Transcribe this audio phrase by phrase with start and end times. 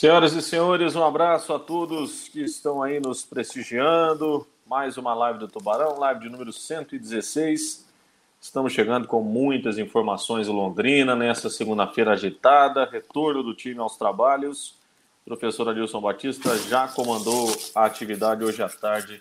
[0.00, 4.46] Senhoras e senhores, um abraço a todos que estão aí nos prestigiando.
[4.66, 7.86] Mais uma live do Tubarão, live de número 116.
[8.40, 14.74] Estamos chegando com muitas informações do Londrina nessa segunda-feira agitada, retorno do time aos trabalhos.
[15.20, 19.20] O professor Adilson Batista já comandou a atividade hoje à tarde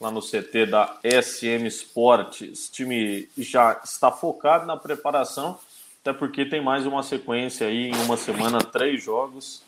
[0.00, 2.66] lá no CT da SM Esportes.
[2.66, 5.56] O time já está focado na preparação,
[6.00, 9.64] até porque tem mais uma sequência aí em uma semana, três jogos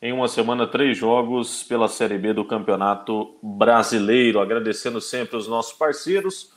[0.00, 4.40] em uma semana, três jogos pela Série B do Campeonato Brasileiro.
[4.40, 6.52] Agradecendo sempre os nossos parceiros: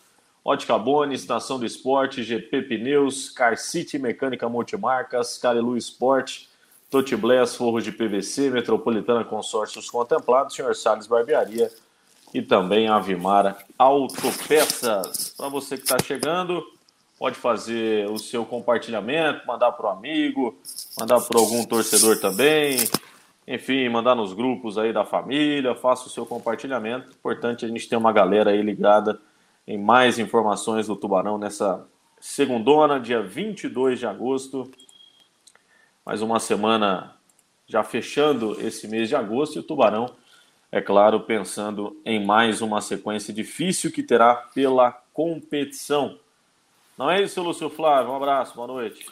[0.45, 6.49] Ótica Boni, Estação do Esporte, GP Pneus, Car City Mecânica Multimarcas, Carilu Esporte,
[6.89, 10.75] Totiblés, Forros de PVC, Metropolitana Consórcios Contemplados, Sr.
[10.75, 11.71] Salles Barbearia
[12.33, 15.33] e também Avimara Autopeças.
[15.35, 16.63] Para você que está chegando,
[17.17, 20.55] pode fazer o seu compartilhamento, mandar para o amigo,
[20.97, 22.77] mandar para algum torcedor também,
[23.53, 27.09] enfim, mandar nos grupos aí da família, faça o seu compartilhamento.
[27.09, 29.19] Importante a gente ter uma galera aí ligada
[29.67, 31.85] em mais informações do Tubarão nessa
[32.17, 34.71] segundona, dia 22 de agosto.
[36.05, 37.15] Mais uma semana
[37.67, 40.09] já fechando esse mês de agosto e o Tubarão,
[40.71, 46.17] é claro, pensando em mais uma sequência difícil que terá pela competição.
[46.97, 48.13] Não é isso, Lúcio Flávio?
[48.13, 49.05] Um abraço, boa noite.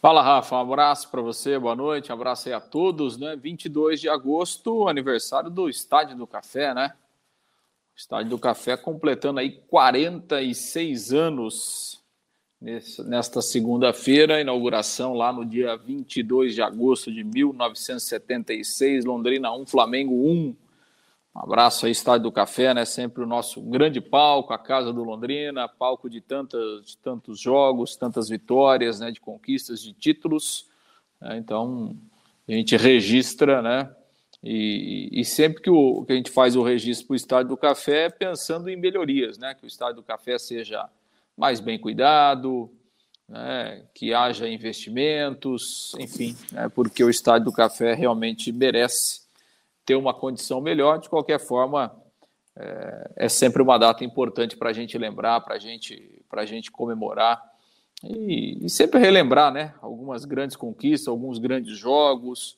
[0.00, 0.56] Fala, Rafa.
[0.56, 2.10] Um abraço para você, boa noite.
[2.10, 3.36] Um abraço aí a todos, né?
[3.36, 6.94] 22 de agosto, aniversário do Estádio do Café, né?
[7.94, 12.02] Estádio do Café completando aí 46 anos
[13.06, 20.56] nesta segunda-feira, inauguração lá no dia 22 de agosto de 1976, Londrina 1, Flamengo 1.
[21.34, 22.84] Um abraço aí, Estádio do Café, né?
[22.84, 27.96] Sempre o nosso grande palco, a casa do Londrina, palco de, tantas, de tantos jogos,
[27.96, 29.10] tantas vitórias, né?
[29.12, 30.68] De conquistas, de títulos.
[31.20, 31.38] Né?
[31.38, 31.96] Então,
[32.48, 33.94] a gente registra, né?
[34.42, 37.56] E, e sempre que, o, que a gente faz o registro para o Estádio do
[37.56, 39.54] Café, é pensando em melhorias, né?
[39.54, 40.88] Que o Estádio do Café seja
[41.36, 42.70] mais bem cuidado,
[43.28, 43.84] né?
[43.94, 46.68] que haja investimentos, enfim, né?
[46.68, 49.20] porque o Estádio do Café realmente merece
[49.84, 50.98] ter uma condição melhor.
[50.98, 51.94] De qualquer forma,
[52.56, 57.42] é, é sempre uma data importante para a gente lembrar, para gente, a gente comemorar
[58.02, 62.56] e, e, sempre relembrar né, algumas grandes conquistas, alguns grandes jogos.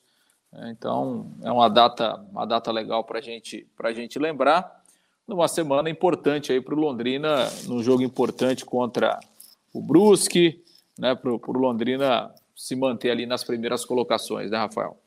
[0.51, 0.73] Né.
[0.77, 4.81] Então, é uma data, uma data legal para gente, a gente lembrar.
[5.27, 9.19] Numa semana importante aí para o Londrina, num jogo importante contra
[9.73, 10.61] o Brusque,
[10.99, 14.97] né, para o Londrina se manter ali nas primeiras colocações, né, Rafael?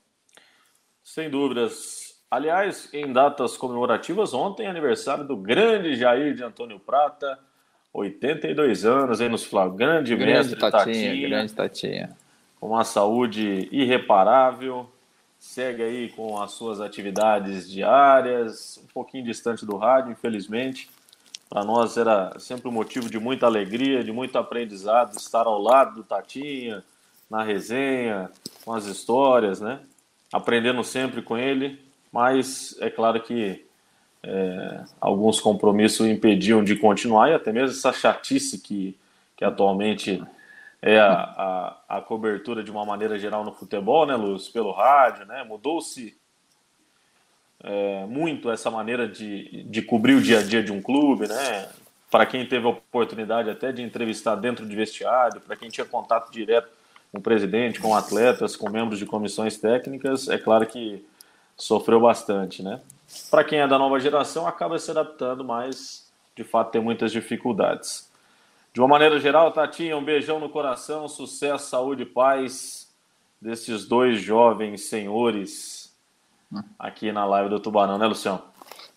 [1.05, 2.06] Sem dúvidas.
[2.37, 7.39] Aliás, em datas comemorativas, ontem aniversário do grande Jair de Antônio Prata,
[7.95, 12.17] 82 anos aí nos Flávio, grande, grande mestre Tatinha, Tatinha, grande Tatinha.
[12.61, 14.87] Com uma saúde irreparável,
[15.39, 20.91] segue aí com as suas atividades diárias, um pouquinho distante do rádio, infelizmente.
[21.49, 25.95] Para nós era sempre um motivo de muita alegria, de muito aprendizado, estar ao lado
[25.95, 26.85] do Tatinha,
[27.31, 28.31] na resenha,
[28.63, 29.81] com as histórias, né?
[30.31, 33.67] Aprendendo sempre com ele mas é claro que
[34.23, 38.99] é, alguns compromissos impediam de continuar e até mesmo essa chatice que,
[39.37, 40.23] que atualmente
[40.83, 41.13] é a,
[41.89, 44.49] a, a, cobertura de uma maneira geral no futebol, né, Luz?
[44.49, 45.43] Pelo rádio, né?
[45.45, 46.17] Mudou-se
[47.63, 51.69] é, muito essa maneira de, de cobrir o dia a dia de um clube, né?
[52.11, 56.31] Para quem teve a oportunidade até de entrevistar dentro de vestiário, para quem tinha contato
[56.31, 56.69] direto
[57.13, 61.05] com o presidente, com atletas, com membros de comissões técnicas, é claro que
[61.57, 62.81] sofreu bastante, né?
[63.31, 68.11] Para quem é da nova geração, acaba se adaptando, mas de fato tem muitas dificuldades.
[68.73, 72.95] De uma maneira geral, Tatinha, um beijão no coração, sucesso, saúde e paz
[73.41, 75.97] desses dois jovens senhores
[76.79, 78.43] aqui na live do Tubarão, né, Luciano?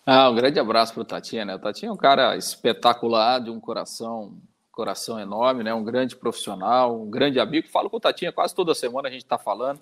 [0.04, 1.54] Ah, um grande abraço para o Tatinha, né?
[1.54, 4.34] O Tatinha é um cara espetacular, de um coração,
[4.72, 5.72] coração enorme, né?
[5.72, 7.68] Um grande profissional, um grande amigo.
[7.68, 9.80] Falo com o Tatinha quase toda semana, a gente está falando.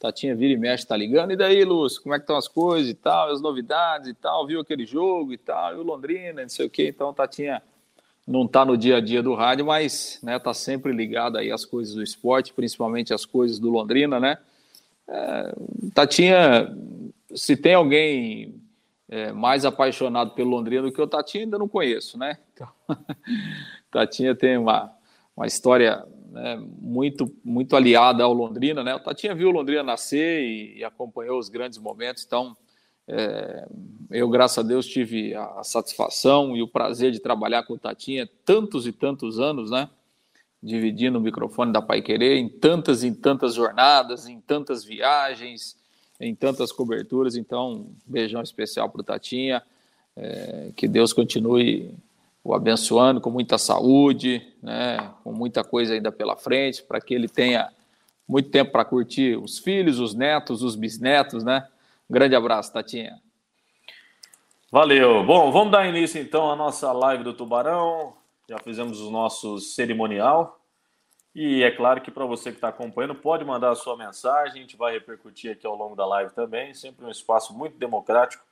[0.00, 1.32] Tatinha vira e mexe, tá ligando.
[1.32, 4.46] E daí, Lúcio, como é que estão as coisas e tal, as novidades e tal,
[4.46, 6.88] viu aquele jogo e tal, e o Londrina, não sei o quê.
[6.88, 7.62] Então, Tatinha
[8.26, 11.66] não tá no dia a dia do rádio, mas né, tá sempre ligado aí às
[11.66, 14.38] coisas do esporte, principalmente as coisas do Londrina, né?
[15.06, 15.54] É,
[15.94, 16.74] Tatinha,
[17.34, 18.54] se tem alguém
[19.06, 22.38] é, mais apaixonado pelo Londrina do que o Tatinha, ainda não conheço, né?
[22.54, 22.68] Então,
[23.92, 24.90] Tatinha tem uma,
[25.36, 28.82] uma história né, muito, muito aliada ao Londrina.
[28.82, 28.94] Né?
[28.94, 32.56] O Tatinha viu o Londrina nascer e, e acompanhou os grandes momentos, então
[33.06, 33.66] é,
[34.10, 37.78] eu, graças a Deus, tive a, a, satisfação e o prazer de trabalhar com o
[37.78, 39.88] Tatinha tantos e tantos anos, né?
[40.62, 45.76] dividindo o microfone da Pai Querer em tantas e tantas jornadas, em tantas viagens,
[46.20, 47.34] em tantas coberturas.
[47.34, 49.62] Então, um beijão especial para o Tatinha.
[50.16, 51.94] É, que Deus continue
[52.42, 57.28] o abençoando com muita saúde, né, com muita coisa ainda pela frente, para que ele
[57.28, 57.70] tenha
[58.26, 61.66] muito tempo para curtir os filhos, os netos, os bisnetos, né?
[62.08, 63.20] Grande abraço, Tatinha.
[64.70, 65.24] Valeu.
[65.24, 68.14] Bom, vamos dar início então à nossa live do Tubarão.
[68.48, 70.60] Já fizemos o nosso cerimonial.
[71.34, 74.62] E é claro que para você que está acompanhando, pode mandar a sua mensagem, a
[74.62, 76.74] gente vai repercutir aqui ao longo da live também.
[76.74, 78.44] Sempre um espaço muito democrático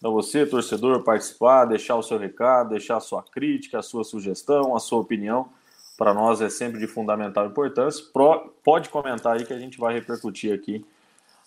[0.00, 4.76] para você, torcedor, participar, deixar o seu recado, deixar a sua crítica, a sua sugestão,
[4.76, 5.48] a sua opinião.
[5.96, 8.04] Para nós é sempre de fundamental importância.
[8.12, 10.84] Pro, pode comentar aí que a gente vai repercutir aqui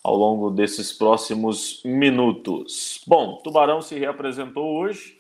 [0.03, 3.01] ao longo desses próximos minutos.
[3.05, 5.17] Bom, Tubarão se reapresentou hoje.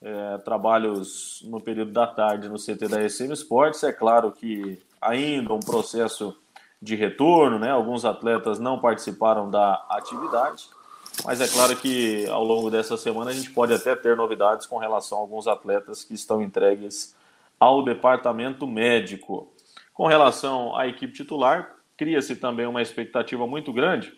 [0.00, 3.82] É, trabalhos no período da tarde no CT da SM Sports.
[3.82, 6.36] É claro que ainda um processo
[6.80, 7.70] de retorno, né?
[7.70, 10.68] Alguns atletas não participaram da atividade.
[11.24, 14.78] Mas é claro que ao longo dessa semana a gente pode até ter novidades com
[14.78, 17.14] relação a alguns atletas que estão entregues
[17.58, 19.52] ao departamento médico.
[19.92, 24.12] Com relação à equipe titular, cria-se também uma expectativa muito grande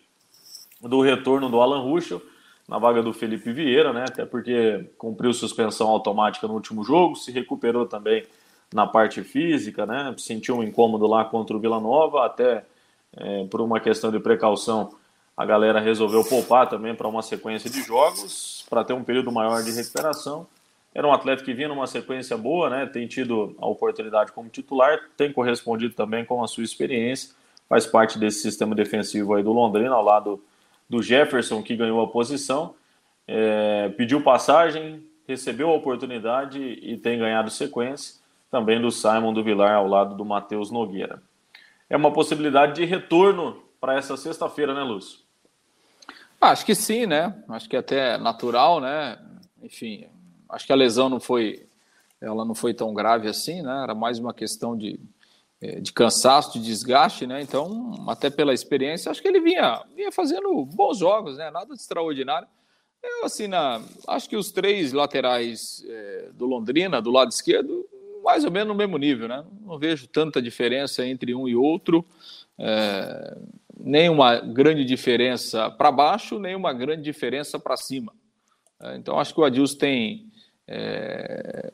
[0.80, 2.22] do retorno do Alan Ruschel
[2.68, 4.04] na vaga do Felipe Vieira, né?
[4.06, 8.24] Até porque cumpriu suspensão automática no último jogo, se recuperou também
[8.72, 10.14] na parte física, né?
[10.18, 12.64] Sentiu um incômodo lá contra o Vila Nova, até
[13.16, 14.94] é, por uma questão de precaução
[15.40, 19.62] a galera resolveu poupar também para uma sequência de jogos, para ter um período maior
[19.62, 20.46] de recuperação.
[20.94, 22.84] Era um atleta que vinha numa sequência boa, né?
[22.84, 27.34] Tem tido a oportunidade como titular, tem correspondido também com a sua experiência,
[27.70, 30.44] faz parte desse sistema defensivo aí do Londrina, ao lado
[30.86, 32.74] do Jefferson, que ganhou a posição.
[33.26, 38.20] É, pediu passagem, recebeu a oportunidade e tem ganhado sequência.
[38.50, 41.22] Também do Simon do Vilar ao lado do Matheus Nogueira.
[41.88, 45.29] É uma possibilidade de retorno para essa sexta-feira, né, Lúcio?
[46.40, 47.34] Acho que sim, né?
[47.48, 49.18] Acho que é até natural, né?
[49.62, 50.06] Enfim,
[50.48, 51.66] acho que a lesão não foi,
[52.18, 53.82] ela não foi tão grave assim, né?
[53.82, 54.98] Era mais uma questão de,
[55.60, 57.42] é, de cansaço, de desgaste, né?
[57.42, 61.50] Então, até pela experiência, acho que ele vinha, vinha fazendo bons jogos, né?
[61.50, 62.48] Nada de extraordinário.
[63.02, 67.86] Eu, assim, na, acho que os três laterais é, do Londrina, do lado esquerdo,
[68.24, 69.44] mais ou menos no mesmo nível, né?
[69.60, 72.04] Não vejo tanta diferença entre um e outro.
[72.58, 73.36] É,
[73.82, 78.12] nem uma grande diferença para baixo, nem uma grande diferença para cima.
[78.80, 80.26] É, então, acho que o Adilson tem,
[80.66, 81.72] é,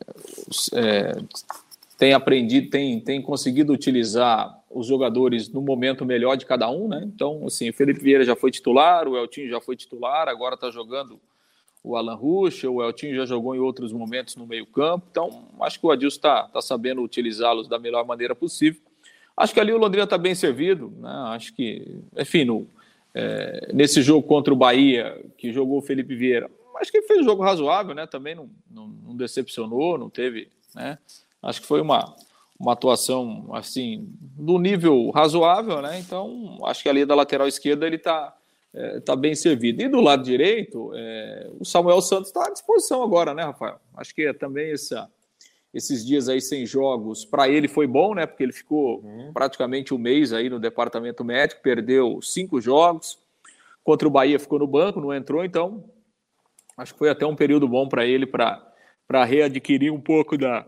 [0.75, 1.13] é,
[1.99, 7.03] tem aprendido, tem, tem conseguido utilizar os jogadores no momento melhor de cada um, né?
[7.05, 10.71] Então, assim, o Felipe Vieira já foi titular, o Eltinho já foi titular, agora está
[10.71, 11.21] jogando
[11.83, 15.07] o Alan Ruxa, o Eltinho já jogou em outros momentos no meio-campo.
[15.09, 18.81] Então, acho que o Adilson está tá sabendo utilizá-los da melhor maneira possível.
[19.37, 20.93] Acho que ali o Londrina está bem servido.
[20.99, 21.11] Né?
[21.29, 22.67] Acho que, enfim, no,
[23.15, 26.51] é, nesse jogo contra o Bahia, que jogou o Felipe Vieira,
[26.81, 28.07] acho que ele fez um jogo razoável, né?
[28.07, 30.49] Também não, não, não decepcionou, não teve.
[30.75, 30.99] Né?
[31.43, 32.15] Acho que foi uma,
[32.59, 35.99] uma atuação assim do nível razoável, né?
[35.99, 38.37] Então acho que ali da lateral esquerda ele está
[38.75, 39.83] é, tá bem servido.
[39.83, 43.81] E do lado direito, é, o Samuel Santos está à disposição agora, né, Rafael?
[43.97, 45.11] Acho que é também essa
[45.77, 48.25] esses dias aí sem jogos, para ele foi bom, né?
[48.25, 49.31] Porque ele ficou uhum.
[49.35, 53.19] praticamente um mês aí no departamento médico, perdeu cinco jogos.
[53.85, 55.85] Contra o Bahia ficou no banco, não entrou, então
[56.79, 60.67] acho que foi até um período bom para ele para readquirir um pouco da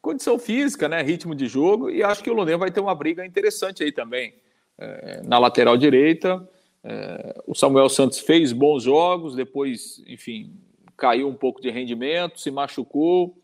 [0.00, 1.02] condição física, né?
[1.02, 4.32] Ritmo de jogo, e acho que o Londrina vai ter uma briga interessante aí também.
[4.78, 6.48] É, na lateral direita,
[6.84, 10.52] é, o Samuel Santos fez bons jogos, depois, enfim,
[10.96, 13.36] caiu um pouco de rendimento, se machucou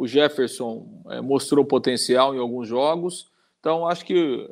[0.00, 3.30] o Jefferson é, mostrou potencial em alguns jogos.
[3.58, 4.48] Então, acho que,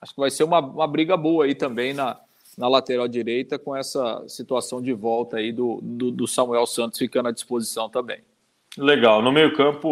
[0.00, 2.18] acho que vai ser uma, uma briga boa aí também na,
[2.56, 7.28] na lateral direita, com essa situação de volta aí do, do, do Samuel Santos ficando
[7.28, 8.18] à disposição também.
[8.76, 9.22] Legal.
[9.22, 9.88] No meio-campo,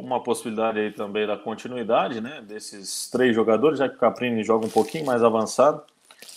[0.00, 2.42] uma possibilidade aí também da continuidade, né?
[2.42, 5.82] Desses três jogadores, já que o Caprini joga um pouquinho mais avançado.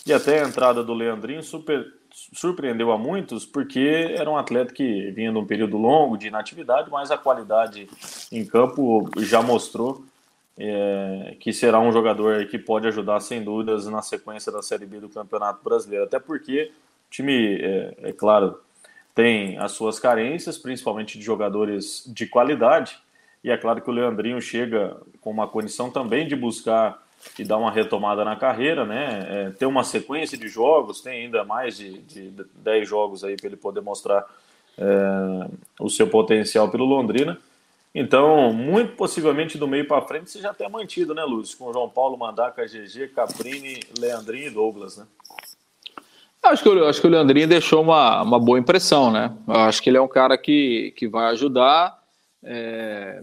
[0.06, 1.92] E até a entrada do Leandrinho super,
[2.32, 6.90] surpreendeu a muitos porque era um atleta que vinha de um período longo de inatividade,
[6.90, 7.88] mas a qualidade
[8.30, 10.04] em campo já mostrou
[10.56, 15.00] é, que será um jogador que pode ajudar sem dúvidas na sequência da Série B
[15.00, 16.04] do Campeonato Brasileiro.
[16.04, 16.70] Até porque
[17.08, 18.58] o time, é, é claro,
[19.14, 22.98] tem as suas carências, principalmente de jogadores de qualidade.
[23.42, 27.01] E é claro que o Leandrinho chega com uma condição também de buscar
[27.38, 29.26] e dar uma retomada na carreira, né?
[29.28, 33.46] É, ter uma sequência de jogos, tem ainda mais de, de 10 jogos aí para
[33.46, 34.24] ele poder mostrar
[34.76, 35.48] é,
[35.80, 37.38] o seu potencial pelo Londrina.
[37.94, 41.58] Então, muito possivelmente do meio para frente você já tem mantido, né, Lúcio?
[41.58, 45.06] Com João Paulo, Mandaca, GG, Caprini, Leandrinho e Douglas, né?
[46.42, 49.32] Acho que, acho que o Leandrinho deixou uma, uma boa impressão, né?
[49.46, 52.02] Eu acho que ele é um cara que, que vai ajudar.
[52.42, 53.22] É,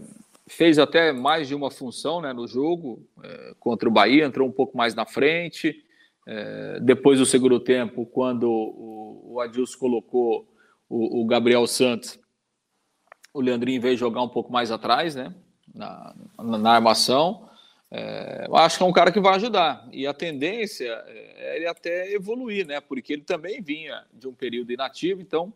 [0.50, 4.52] fez até mais de uma função né, no jogo é, contra o Bahia, entrou um
[4.52, 5.84] pouco mais na frente.
[6.26, 10.52] É, depois do segundo tempo, quando o, o Adilson colocou
[10.88, 12.18] o, o Gabriel Santos,
[13.32, 15.32] o Leandrinho veio jogar um pouco mais atrás, né?
[15.72, 17.48] Na, na, na armação.
[17.88, 19.88] É, acho que é um cara que vai ajudar.
[19.92, 22.80] E a tendência é ele até evoluir, né?
[22.80, 25.52] Porque ele também vinha de um período inativo, então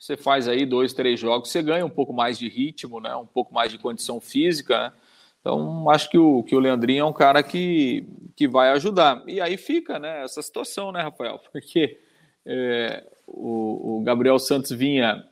[0.00, 3.14] você faz aí dois, três jogos, você ganha um pouco mais de ritmo, né?
[3.14, 4.92] Um pouco mais de condição física, né?
[5.40, 9.22] Então, acho que o, que o Leandrinho é um cara que, que vai ajudar.
[9.26, 10.24] E aí fica, né?
[10.24, 11.38] Essa situação, né, Rafael?
[11.52, 11.98] Porque
[12.46, 15.22] é, o, o Gabriel Santos vinha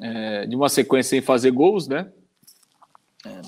[0.00, 2.10] é, de uma sequência sem fazer gols, né?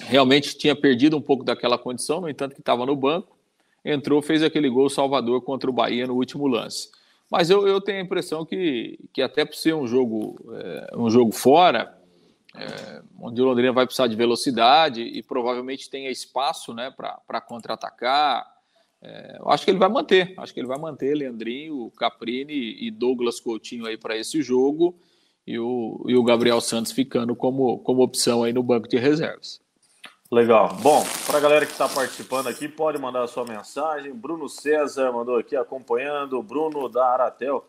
[0.06, 3.36] Realmente tinha perdido um pouco daquela condição, no entanto que estava no banco,
[3.84, 6.90] entrou, fez aquele gol Salvador contra o Bahia no último lance.
[7.30, 11.10] Mas eu, eu tenho a impressão que, que até por ser um jogo, é, um
[11.10, 11.98] jogo fora,
[12.56, 16.92] é, onde o Londrina vai precisar de velocidade e provavelmente tenha espaço né,
[17.26, 18.46] para contra-atacar,
[19.02, 20.34] é, eu acho que ele vai manter.
[20.38, 24.98] Acho que ele vai manter Leandrinho, Caprini e Douglas Coutinho aí para esse jogo
[25.46, 29.60] e o, e o Gabriel Santos ficando como, como opção aí no banco de reservas.
[30.30, 30.74] Legal.
[30.80, 34.12] Bom, para a galera que está participando aqui, pode mandar a sua mensagem.
[34.12, 36.42] Bruno César mandou aqui acompanhando.
[36.42, 37.64] Bruno da Aratel.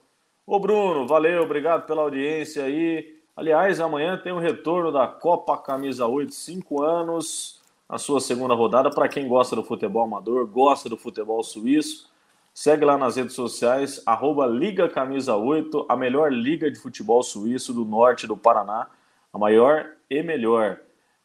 [0.48, 3.16] Ô Bruno, valeu, obrigado pela audiência aí.
[3.36, 8.54] Aliás, amanhã tem o um retorno da Copa Camisa 8, 5 anos, a sua segunda
[8.54, 8.90] rodada.
[8.90, 12.10] Para quem gosta do futebol amador, gosta do futebol suíço,
[12.56, 17.74] Segue lá nas redes sociais, arroba Liga Camisa 8, a melhor liga de futebol suíço
[17.74, 18.88] do norte do Paraná,
[19.34, 20.80] a maior e melhor.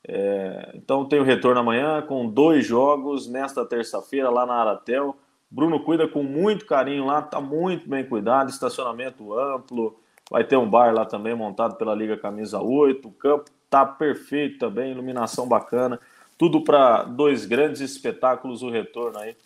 [0.07, 5.17] É, então tem o retorno amanhã com dois jogos nesta terça-feira lá na Aratel.
[5.51, 9.99] Bruno cuida com muito carinho lá, tá muito bem cuidado, estacionamento amplo,
[10.31, 14.59] vai ter um bar lá também montado pela Liga Camisa 8, o campo tá perfeito
[14.59, 15.99] também, iluminação bacana,
[16.39, 19.37] tudo para dois grandes espetáculos, o retorno aí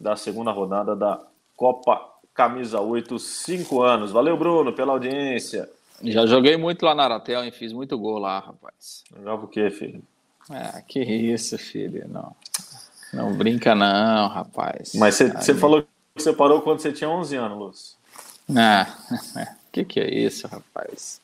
[0.00, 1.20] da segunda rodada da
[1.56, 4.10] Copa Camisa 8, 5 anos.
[4.10, 5.68] Valeu, Bruno, pela audiência.
[6.02, 9.04] Já joguei muito lá na Aratel, e fiz muito gol lá, rapaz.
[9.14, 10.02] Jogava o quê, filho?
[10.50, 12.34] Ah, que isso, filho, não.
[13.12, 14.94] Não brinca não, rapaz.
[14.94, 17.96] Mas você falou que você parou quando você tinha 11 anos, Lúcio.
[18.56, 18.86] Ah,
[19.70, 21.20] que que é isso, rapaz?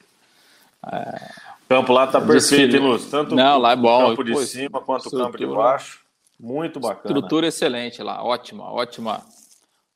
[0.86, 1.30] É...
[1.64, 3.10] O campo lá tá perfeito, hein, Lúcio?
[3.10, 4.04] Tanto não, lá é bom.
[4.04, 6.00] o campo de cima quanto o campo de baixo.
[6.38, 7.14] Muito bacana.
[7.14, 9.24] Estrutura excelente lá, ótima, ótima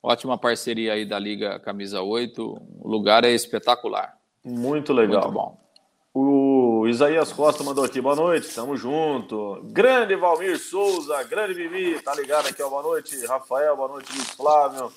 [0.02, 2.60] Ótima parceria aí da Liga Camisa 8.
[2.80, 4.18] O lugar é espetacular.
[4.44, 5.22] Muito legal.
[5.22, 5.62] Muito bom.
[6.14, 9.62] O Isaías Costa mandou aqui, boa noite, tamo junto.
[9.64, 13.24] Grande Valmir Souza, grande Vivi, tá ligado aqui, ó, boa noite.
[13.24, 14.92] Rafael, boa noite, Luiz Flávio.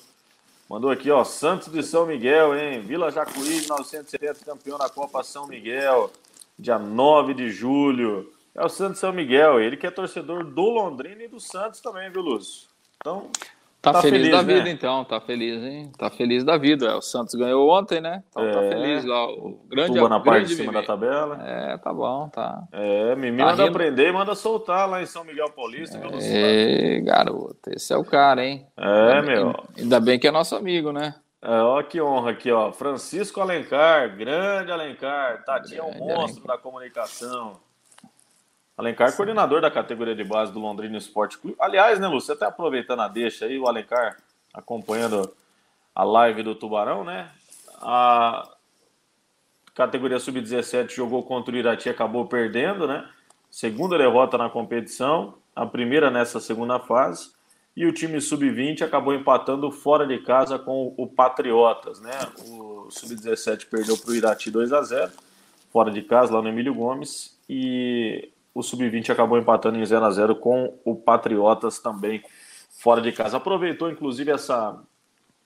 [0.68, 2.80] Mandou aqui, ó, Santos de São Miguel, hein?
[2.82, 6.10] Vila Jacuí, 1970, campeão da Copa São Miguel,
[6.58, 8.30] dia 9 de julho.
[8.54, 12.10] É o Santos São Miguel, ele que é torcedor do Londrina e do Santos também,
[12.10, 12.68] viu, Lúcio?
[12.96, 13.30] Então,
[13.86, 14.54] Tá, tá feliz, feliz, da né?
[14.54, 15.04] vida, então.
[15.04, 15.92] Tá feliz, hein?
[15.96, 16.96] Tá feliz da vida.
[16.96, 18.24] O Santos ganhou ontem, né?
[18.30, 19.28] Então tá é, tá feliz lá.
[19.28, 21.38] O grande Tuba na parte de cima da tabela.
[21.40, 22.64] É, tá bom, tá.
[22.72, 23.76] É, Mimi tá manda rindo.
[23.76, 26.00] aprender e manda soltar lá em São Miguel Paulista.
[26.20, 28.66] É, garoto, esse é o cara, hein?
[28.76, 29.54] É, meu.
[29.78, 31.14] Ainda bem que é nosso amigo, né?
[31.40, 32.72] É, ó, que honra aqui, ó.
[32.72, 35.44] Francisco Alencar, grande Alencar.
[35.44, 36.56] Tadinho é um monstro Alencar.
[36.56, 37.52] da comunicação.
[38.76, 39.16] Alencar, Sim.
[39.16, 41.56] coordenador da categoria de base do Londrina Esporte Clube.
[41.58, 44.18] Aliás, né, Lúcio, você está aproveitando a deixa aí, o Alencar
[44.52, 45.32] acompanhando
[45.94, 47.30] a live do Tubarão, né?
[47.80, 48.48] A
[49.74, 53.08] categoria sub-17 jogou contra o Irati e acabou perdendo, né?
[53.50, 57.34] Segunda derrota na competição, a primeira nessa segunda fase.
[57.74, 62.18] E o time sub-20 acabou empatando fora de casa com o Patriotas, né?
[62.46, 65.12] O sub-17 perdeu para o Irati 2 a 0
[65.70, 67.38] fora de casa, lá no Emílio Gomes.
[67.48, 72.22] E o Sub-20 acabou empatando em 0 a 0 com o Patriotas também
[72.70, 73.36] fora de casa.
[73.36, 74.80] Aproveitou, inclusive, essa,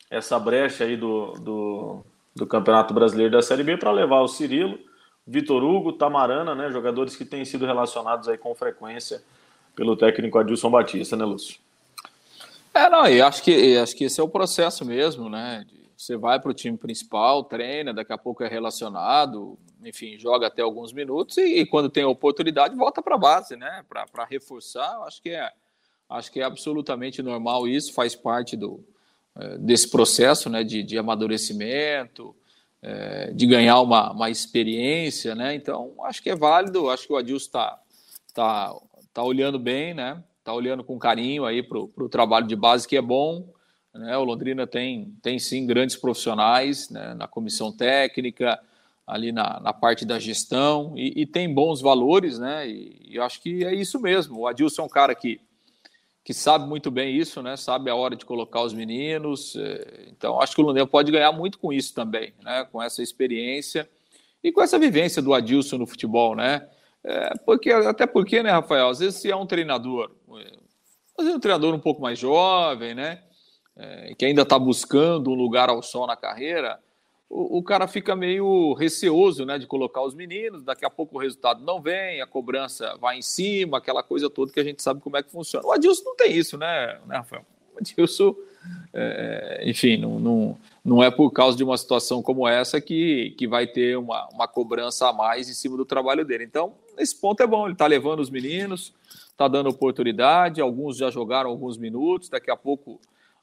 [0.09, 2.05] essa brecha aí do, do,
[2.37, 4.79] do Campeonato Brasileiro da Série B para levar o Cirilo,
[5.27, 9.21] Vitor Hugo, Tamarana, né, jogadores que têm sido relacionados aí com frequência
[9.75, 11.59] pelo técnico Adilson Batista, né, Lúcio?
[12.73, 15.67] É, não, e acho que, acho que esse é o processo mesmo, né?
[16.01, 20.63] Você vai para o time principal, treina, daqui a pouco é relacionado, enfim, joga até
[20.63, 23.85] alguns minutos e, e quando tem oportunidade volta para a base, né?
[23.87, 25.53] Para reforçar, acho que é
[26.09, 28.83] acho que é absolutamente normal isso, faz parte do,
[29.37, 32.35] é, desse processo né, de, de amadurecimento,
[32.81, 35.55] é, de ganhar uma, uma experiência, né?
[35.55, 37.79] Então, acho que é válido, acho que o Adilson está
[38.33, 38.75] tá,
[39.13, 40.25] tá olhando bem, né?
[40.43, 43.53] Tá olhando com carinho aí para o trabalho de base que é bom.
[43.95, 44.17] Né?
[44.17, 47.15] O Londrina tem, tem sim grandes profissionais né?
[47.15, 48.61] na comissão técnica,
[49.11, 52.69] ali na, na parte da gestão e, e, tem bons valores, né?
[52.69, 54.39] E, e eu acho que é isso mesmo.
[54.39, 55.41] O Adilson é um cara que,
[56.23, 57.57] que sabe muito bem isso, né?
[57.57, 59.57] Sabe a hora de colocar os meninos.
[59.57, 62.65] É, então, acho que o Londrina pode ganhar muito com isso também, né?
[62.71, 63.89] Com essa experiência
[64.45, 66.69] e com essa vivência do Adilson no futebol, né?
[67.03, 68.91] É, porque, até porque, né, Rafael?
[68.91, 70.13] Às vezes, se é um treinador,
[71.19, 73.23] às vezes é um treinador um pouco mais jovem, né?
[73.77, 76.79] É, que ainda está buscando um lugar ao sol na carreira,
[77.31, 80.65] o, o, cara fica meio receoso, né, de colocar os meninos.
[80.65, 84.53] Daqui a pouco o resultado não vem, a cobrança vai em cima, aquela coisa toda
[84.53, 85.65] que a gente sabe como é que funciona.
[85.65, 87.47] O Adilson não tem isso, né, né Rafael?
[87.73, 88.35] O Adilson,
[88.93, 93.47] é, enfim, não, não, não é por causa de uma situação como essa que, que
[93.47, 96.43] vai ter uma, uma cobrança a mais em cima do trabalho dele.
[96.43, 98.93] Então, nesse ponto é bom, ele está levando os meninos,
[99.29, 103.01] está dando oportunidade, alguns já jogaram alguns minutos, daqui a pouco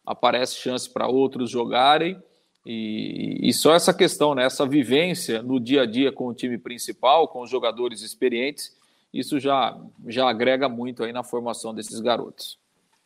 [0.07, 2.17] aparece chance para outros jogarem.
[2.65, 6.57] E, e, só essa questão, né, essa vivência no dia a dia com o time
[6.57, 8.75] principal, com os jogadores experientes,
[9.13, 12.57] isso já, já agrega muito aí na formação desses garotos.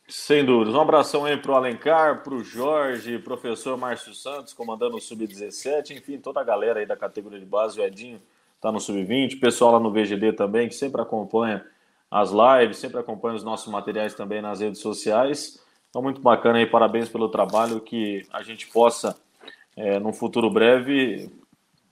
[0.08, 0.74] Sem dúvidas.
[0.74, 5.96] Um abração aí para o Alencar, para o Jorge, professor Márcio Santos, comandando o Sub-17,
[5.96, 8.20] enfim, toda a galera aí da categoria de base, o Edinho
[8.56, 11.64] está no Sub-20, pessoal lá no VGD também, que sempre acompanha
[12.10, 15.61] as lives, sempre acompanha os nossos materiais também nas redes sociais.
[15.92, 19.14] Então, muito bacana aí, parabéns pelo trabalho, que a gente possa,
[19.76, 21.30] é, num futuro breve,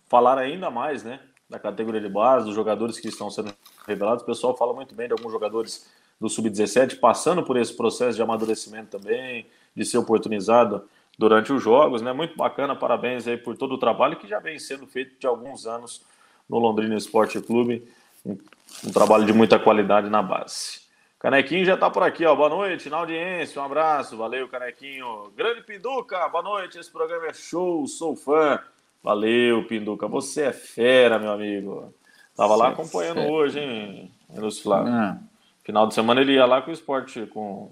[0.08, 3.52] falar ainda mais, né, da categoria de base, dos jogadores que estão sendo
[3.86, 4.22] revelados.
[4.22, 5.86] O pessoal fala muito bem de alguns jogadores
[6.18, 10.88] do Sub-17, passando por esse processo de amadurecimento também, de ser oportunizado
[11.18, 12.10] durante os jogos, né?
[12.10, 15.66] Muito bacana, parabéns aí por todo o trabalho que já vem sendo feito de alguns
[15.66, 16.00] anos
[16.48, 17.86] no Londrina Esporte Clube,
[18.24, 18.38] um,
[18.82, 20.79] um trabalho de muita qualidade na base.
[21.20, 22.34] Canequinho já tá por aqui, ó.
[22.34, 25.30] Boa noite, na audiência, um abraço, valeu, Canequinho.
[25.36, 28.58] Grande Pinduca, boa noite, esse programa é show, sou fã.
[29.02, 31.92] Valeu, Pinduca, você é fera, meu amigo.
[32.34, 34.94] Tava lá é acompanhando hoje, hein, Lúcio Flávio.
[34.94, 35.18] Ah.
[35.62, 37.70] Final de semana ele ia lá com o esporte, com,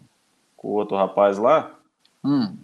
[0.54, 1.70] com o outro rapaz lá.
[2.22, 2.54] Hum.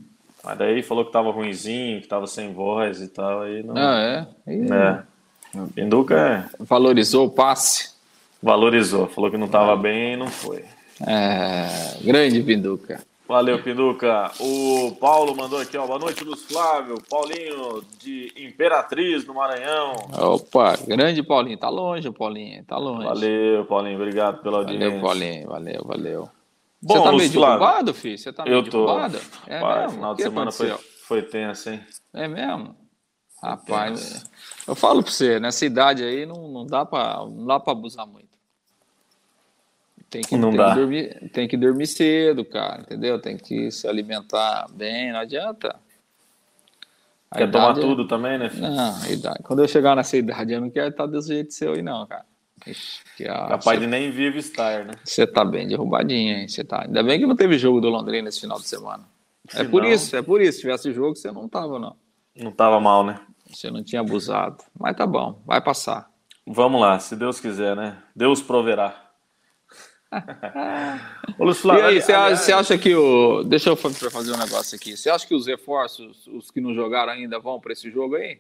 [0.45, 3.41] Mas daí falou que tava ruimzinho, que tava sem voz e tal.
[3.41, 3.75] Aí não...
[3.75, 4.53] Ah, é?
[4.53, 4.71] E...
[4.71, 5.03] é.
[5.75, 6.63] Pinduca é...
[6.63, 7.94] Valorizou o passe?
[8.45, 9.07] Valorizou.
[9.09, 9.77] Falou que não tava ah.
[9.77, 10.67] bem e não foi.
[11.01, 11.67] É...
[12.03, 13.03] Grande Pinduca.
[13.27, 14.31] Valeu, Pinduca.
[14.39, 15.87] O Paulo mandou aqui, ó.
[15.87, 16.97] Boa noite, Luz Flávio.
[17.09, 19.95] Paulinho de Imperatriz, no Maranhão.
[20.13, 21.57] Opa, grande Paulinho.
[21.57, 22.63] Tá longe, Paulinho.
[22.65, 23.07] Tá longe.
[23.07, 23.97] Valeu, Paulinho.
[23.97, 24.91] Obrigado pela audiência.
[24.91, 25.49] Valeu, Paulinho.
[25.49, 26.29] Valeu, valeu.
[26.83, 28.19] Bom, Você tá meio derrubado, filho?
[28.19, 28.85] Você tá meio Eu tô.
[28.85, 29.21] derrubado?
[29.47, 29.93] É Pai, mesmo?
[29.95, 30.71] final de semana foi,
[31.09, 31.81] foi tenso, hein?
[32.13, 32.77] É mesmo?
[33.43, 34.25] Rapaz,
[34.69, 38.07] eu falo pra você, nessa idade aí não, não dá pra, não dá pra abusar
[38.07, 38.34] muito.
[40.15, 40.69] Tem que, não tem dá.
[40.69, 43.21] Que dormir, tem que dormir cedo, cara, entendeu?
[43.21, 45.75] Tem que se alimentar bem, não adianta.
[47.29, 48.49] A Quer tomar tudo também, né?
[48.49, 48.71] Filho?
[48.71, 49.43] Não, idade.
[49.43, 52.25] Quando eu chegar nessa idade, eu não quero estar desse jeito seu aí, não, cara.
[53.17, 53.79] Que, ah, Capaz você...
[53.81, 54.93] de nem vivo estar, né?
[55.03, 56.47] Você tá bem derrubadinho, hein?
[56.47, 56.83] Você tá...
[56.83, 59.03] Ainda bem que não teve jogo do Londrina esse final de semana.
[59.49, 59.91] Se é por não...
[59.91, 60.59] isso, é por isso.
[60.59, 61.97] Se tivesse jogo, você não tava, não.
[62.37, 63.19] Não tava mal, né?
[63.51, 64.59] Você não tinha abusado.
[64.79, 66.09] Mas tá bom, vai passar.
[66.47, 67.99] Vamos lá, se Deus quiser, né?
[68.15, 69.04] Deus proverá.
[71.39, 73.43] Ô, Flávio, e aí, você, acha, acha que o.
[73.45, 74.97] Deixa eu fazer um negócio aqui.
[74.97, 78.39] Você acha que os reforços, os que não jogaram ainda, vão para esse jogo aí?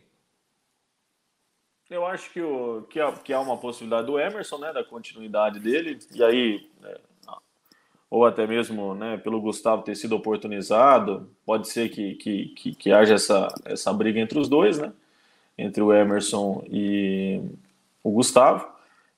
[1.90, 4.72] Eu acho que, o, que, há, que há uma possibilidade do Emerson, né?
[4.72, 5.98] Da continuidade dele.
[6.14, 6.68] E aí.
[6.84, 7.00] É,
[8.14, 12.92] ou até mesmo né, pelo Gustavo ter sido oportunizado, pode ser que, que, que, que
[12.92, 14.92] haja essa, essa briga entre os dois, né?
[15.58, 17.40] Entre o Emerson e
[18.04, 18.68] o Gustavo.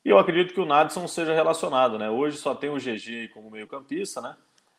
[0.07, 2.09] E eu acredito que o Nadson seja relacionado, né?
[2.09, 4.37] Hoje só tem o GG como meio-campista, né?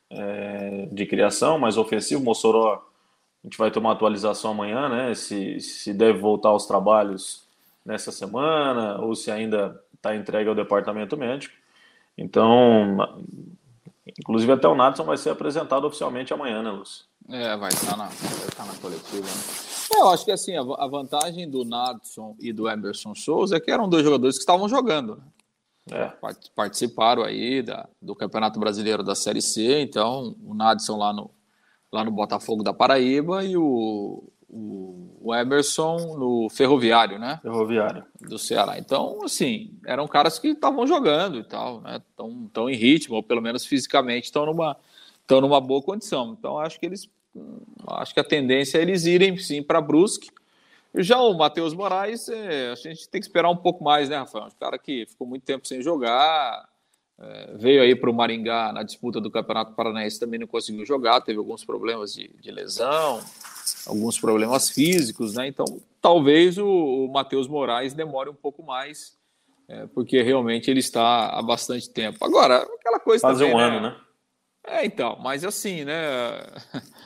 [0.09, 2.23] É, de criação, mas ofensivo.
[2.23, 2.75] Mossoró,
[3.43, 5.13] a gente vai ter uma atualização amanhã, né?
[5.15, 7.45] Se, se deve voltar aos trabalhos
[7.85, 11.53] nessa semana ou se ainda está entregue ao departamento médico.
[12.17, 12.97] Então,
[14.17, 17.03] inclusive até o Nadson vai ser apresentado oficialmente amanhã, né, Lúcio?
[17.29, 19.27] É, vai estar na, vai estar na coletiva.
[19.27, 19.76] Né?
[19.93, 23.71] É, eu acho que assim, a, vantagem do Nadson e do Emerson Souza é que
[23.71, 25.15] eram dois jogadores que estavam jogando.
[25.15, 25.23] Né?
[25.91, 26.13] É.
[26.56, 31.32] Participaram aí da, do Campeonato Brasileiro da Série C, então o Nadson lá no,
[31.91, 37.39] lá no Botafogo da Paraíba e o, o, o Emerson no Ferroviário, né?
[37.41, 38.04] Ferroviário.
[38.19, 38.78] Do Ceará.
[38.78, 42.02] Então, assim, eram caras que estavam jogando e tal, né?
[42.10, 44.78] Estão em ritmo, ou pelo menos fisicamente estão numa,
[45.30, 46.36] numa boa condição.
[46.38, 47.10] Então, acho que eles
[47.88, 50.30] acho que a tendência é eles irem sim para Brusque.
[50.95, 54.45] Já o Matheus Moraes, é, a gente tem que esperar um pouco mais, né, Rafael?
[54.45, 56.67] Um cara que ficou muito tempo sem jogar,
[57.19, 61.21] é, veio aí para o Maringá na disputa do Campeonato Paranaense, também não conseguiu jogar,
[61.21, 63.21] teve alguns problemas de, de lesão,
[63.86, 65.47] alguns problemas físicos, né?
[65.47, 65.65] Então,
[66.02, 69.17] talvez o, o Matheus Moraes demore um pouco mais,
[69.67, 72.23] é, porque realmente ele está há bastante tempo.
[72.23, 73.21] Agora, aquela coisa.
[73.21, 73.63] Fazer um né?
[73.63, 73.97] ano, né?
[74.65, 75.95] É, então, mas assim, né?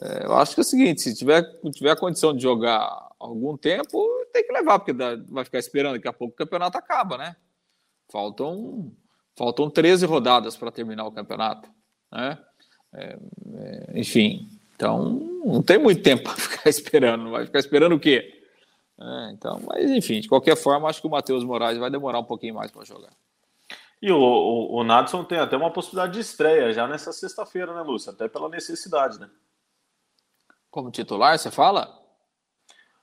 [0.00, 3.56] É, eu acho que é o seguinte: se tiver, tiver a condição de jogar algum
[3.56, 7.16] tempo, tem que levar, porque dá, vai ficar esperando, daqui a pouco o campeonato acaba,
[7.16, 7.36] né?
[8.10, 8.92] Faltam,
[9.36, 11.68] faltam 13 rodadas para terminar o campeonato,
[12.12, 12.38] né?
[12.94, 13.18] É,
[13.54, 18.32] é, enfim, então não tem muito tempo para ficar esperando, vai ficar esperando o quê?
[18.98, 22.24] É, então, mas enfim, de qualquer forma, acho que o Matheus Moraes vai demorar um
[22.24, 23.12] pouquinho mais para jogar.
[24.00, 27.80] E o, o, o Nadson tem até uma possibilidade de estreia já nessa sexta-feira, né,
[27.80, 28.12] Lúcio?
[28.12, 29.28] Até pela necessidade, né?
[30.76, 31.90] Como titular, você fala?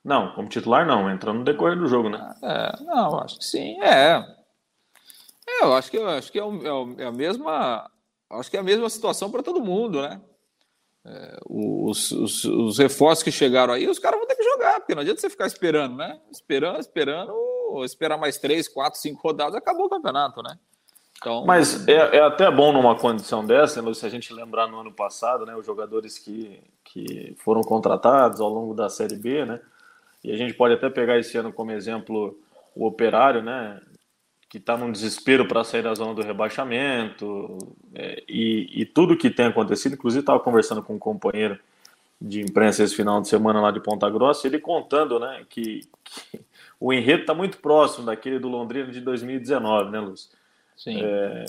[0.04, 2.32] Não, como titular não, entrando no decorrer do jogo, né?
[2.40, 4.24] É, não, acho que sim, é.
[5.44, 7.90] é eu acho que, eu acho que é, o, é a mesma.
[8.30, 10.20] Acho que é a mesma situação para todo mundo, né?
[11.04, 14.94] É, os, os, os, reforços que chegaram aí, os caras vão ter que jogar, porque
[14.94, 16.20] não adianta você ficar esperando, né?
[16.30, 17.34] Esperando, esperando,
[17.84, 20.56] esperar mais três, quatro, cinco rodadas, acabou o campeonato, né?
[21.18, 24.80] Então, Mas é, é até bom numa condição dessa, né, se a gente lembrar no
[24.80, 29.60] ano passado, né, os jogadores que, que foram contratados ao longo da Série B, né?
[30.22, 32.38] E a gente pode até pegar esse ano como exemplo
[32.74, 33.80] o Operário, né?
[34.48, 37.58] Que está num desespero para sair da zona do rebaixamento
[37.94, 39.94] é, e, e, tudo que tem acontecido.
[39.94, 41.58] Inclusive, estava conversando com um companheiro
[42.20, 46.40] de imprensa esse final de semana lá de Ponta Grossa, ele contando, né, que, que
[46.80, 50.30] o enredo está muito próximo daquele do Londrina de 2019, né, Lúcio?
[50.86, 51.44] É,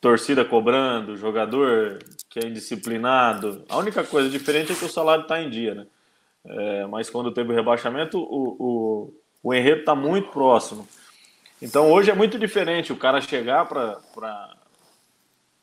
[0.00, 3.64] torcida cobrando, jogador que é indisciplinado.
[3.68, 5.86] A única coisa diferente é que o salário está em dia, né?
[6.46, 10.88] É, mas quando teve o rebaixamento, o, o, o enredo está muito próximo.
[11.60, 14.54] Então hoje é muito diferente o cara chegar para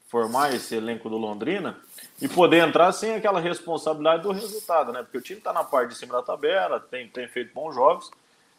[0.08, 1.78] formar esse elenco do Londrina
[2.22, 5.02] e poder entrar sem aquela responsabilidade do resultado, né?
[5.02, 8.12] Porque o time está na parte de cima da tabela, tem, tem feito bons jogos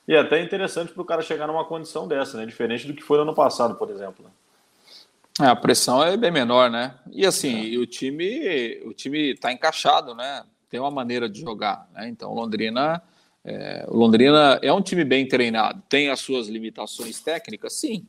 [0.07, 2.47] e é até interessante para o cara chegar numa condição dessa, né?
[2.47, 4.25] Diferente do que foi no ano passado, por exemplo.
[5.40, 6.95] É, a pressão é bem menor, né?
[7.12, 7.79] E assim, é.
[7.79, 10.45] o time o time está encaixado, né?
[10.69, 12.09] Tem uma maneira de jogar, né?
[12.09, 13.03] Então, Londrina
[13.49, 15.81] é, o Londrina é um time bem treinado.
[15.88, 18.05] Tem as suas limitações técnicas, sim.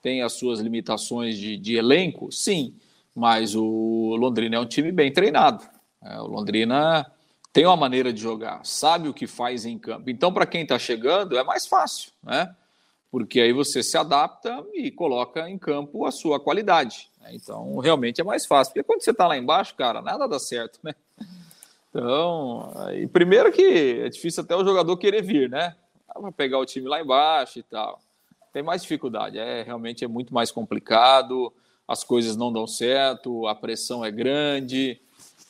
[0.00, 2.76] Tem as suas limitações de, de elenco, sim.
[3.12, 5.64] Mas o Londrina é um time bem treinado.
[6.00, 7.04] É, o Londrina
[7.52, 10.10] tem uma maneira de jogar, sabe o que faz em campo.
[10.10, 12.54] Então, para quem está chegando, é mais fácil, né?
[13.10, 17.08] Porque aí você se adapta e coloca em campo a sua qualidade.
[17.20, 17.30] Né?
[17.32, 18.74] Então, realmente é mais fácil.
[18.74, 20.94] Porque quando você está lá embaixo, cara, nada dá certo, né?
[21.88, 25.74] Então, aí, primeiro que é difícil até o jogador querer vir, né?
[26.06, 27.98] Para pegar o time lá embaixo e tal.
[28.52, 31.52] Tem mais dificuldade, é realmente é muito mais complicado,
[31.86, 35.00] as coisas não dão certo, a pressão é grande,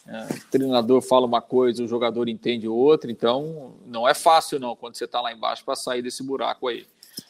[0.08, 4.96] o treinador fala uma coisa, o jogador entende outra, então não é fácil não quando
[4.96, 6.86] você está lá embaixo para sair desse buraco aí.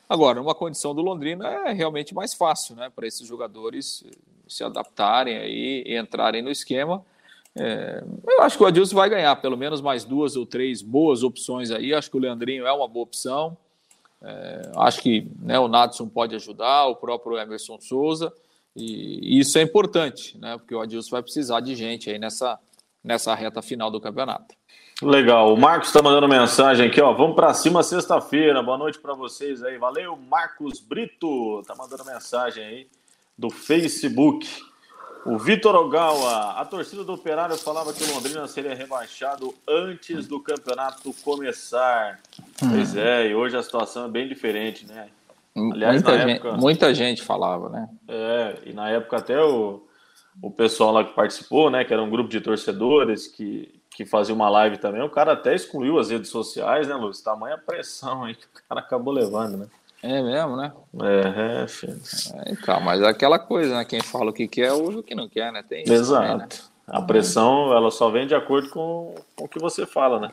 [0.08, 4.04] Agora, uma condição do Londrina é realmente mais fácil, né, para esses jogadores
[4.46, 7.04] se adaptarem aí e entrarem no esquema.
[7.54, 11.22] É, eu acho que o Adilson vai ganhar pelo menos mais duas ou três boas
[11.22, 11.92] opções aí.
[11.92, 13.56] Acho que o Leandrinho é uma boa opção.
[14.22, 18.32] É, acho que né, o Nadson pode ajudar, o próprio Emerson Souza.
[18.74, 20.56] E, e isso é importante, né?
[20.56, 22.58] Porque o Adilson vai precisar de gente aí nessa,
[23.02, 24.54] nessa reta final do campeonato.
[25.02, 25.54] Legal.
[25.54, 27.12] O Marcos está mandando mensagem aqui, ó.
[27.12, 28.62] Vamos para cima sexta-feira.
[28.62, 29.78] Boa noite para vocês aí.
[29.78, 31.62] Valeu, Marcos Brito.
[31.66, 32.86] Tá mandando mensagem aí
[33.36, 34.48] do Facebook.
[35.24, 40.40] O Vitor Ogawa, a torcida do Operário falava que o Londrina seria rebaixado antes do
[40.40, 42.18] campeonato começar.
[42.62, 42.70] Hum.
[42.70, 45.08] Pois é, e hoje a situação é bem diferente, né?
[45.56, 47.88] Aliás, muita, gente, época, muita gente falava, né?
[48.06, 49.82] É, e na época até o,
[50.40, 54.34] o pessoal lá que participou, né, que era um grupo de torcedores que, que fazia
[54.34, 57.20] uma live também, o cara até excluiu as redes sociais, né, Luiz?
[57.20, 59.66] Tamanha pressão aí que o cara acabou levando, né?
[60.00, 60.72] É mesmo, né?
[61.02, 62.00] É, é filho.
[62.34, 63.84] É, então, mas é aquela coisa, né?
[63.84, 65.64] Quem fala o que quer, usa o que não quer, né?
[65.68, 66.22] Tem Exato.
[66.22, 66.48] Também, né?
[66.86, 70.30] A pressão, ela só vem de acordo com, com o que você fala, né?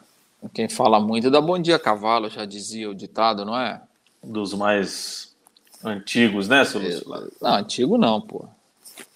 [0.53, 3.81] Quem fala muito dá bom dia cavalo, já dizia o ditado, não é?
[4.23, 5.35] Dos mais
[5.83, 7.31] antigos, né, seu Lúcio?
[7.41, 8.45] Não, antigo não, pô.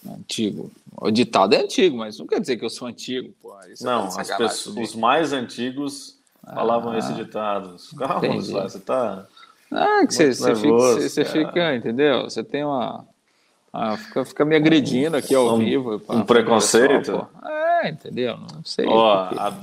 [0.07, 0.71] Antigo.
[0.95, 3.53] O ditado é antigo, mas não quer dizer que eu sou antigo, pô.
[3.71, 7.75] Isso é não, é pessoas, os mais antigos falavam ah, esse ditado.
[7.97, 9.25] Calma, você tá.
[9.71, 12.23] Ah, que você, você, fica, você, você fica, entendeu?
[12.23, 13.05] Você tem uma.
[13.71, 16.01] Ah, fica, fica me agredindo aqui ao um, vivo.
[16.09, 17.27] Um preconceito?
[17.45, 18.37] é, entendeu?
[18.37, 18.85] Não sei.
[18.87, 19.53] Ó, a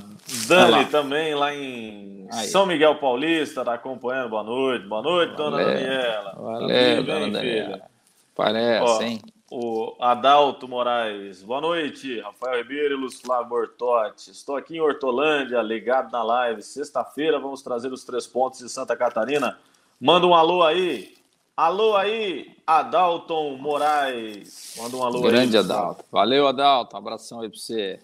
[0.47, 2.47] Dani também lá em Aí.
[2.47, 4.29] São Miguel Paulista está acompanhando.
[4.29, 4.85] Boa noite.
[4.85, 6.35] Boa noite, valeu, dona Daniela.
[6.37, 7.81] Valeu, dona Daniela.
[8.35, 9.21] Parece, Ó, hein?
[9.49, 11.41] O Adalto Moraes.
[11.41, 14.29] Boa noite, Rafael Ribeiro e Luz Flávio Bortotti.
[14.29, 16.61] Estou aqui em Hortolândia, ligado na live.
[16.61, 19.57] Sexta-feira vamos trazer os três pontos de Santa Catarina.
[20.01, 21.15] Manda um alô aí.
[21.55, 24.75] Alô aí, Adalton Moraes.
[24.77, 25.49] Manda um alô Grande aí.
[25.49, 26.03] Grande Adalto.
[26.11, 26.97] Valeu, Adalto.
[26.97, 27.99] Abração aí para você.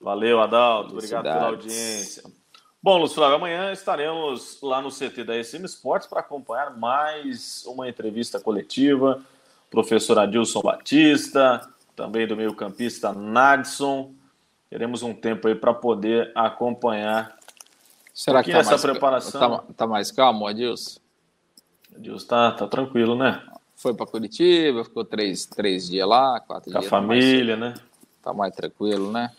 [0.00, 0.94] Valeu, Adalto.
[0.94, 2.22] Obrigado pela audiência.
[2.82, 7.86] Bom, Luz Flávio, amanhã estaremos lá no CT da SM Esportes para acompanhar mais uma
[7.86, 9.22] entrevista coletiva
[9.70, 14.14] professor Adilson Batista, também do meio-campista Nadson.
[14.70, 17.36] Teremos um tempo aí para poder acompanhar.
[18.12, 19.40] Será que tá essa mais, preparação?
[19.40, 21.00] Tá, tá, mais calmo, Adilson?
[21.96, 23.42] Adilson tá, tá tranquilo, né?
[23.76, 26.90] Foi para Curitiba, ficou três, três dias lá, quatro Com dias.
[26.90, 27.84] Com a família, tá mais, né?
[28.22, 29.30] Tá mais tranquilo, né?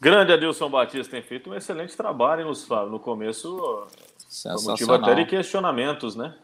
[0.00, 2.90] Grande Adilson Batista tem feito um excelente trabalho, nos Fábio.
[2.90, 3.86] No começo,
[4.28, 6.34] foi motivo até de questionamentos, né?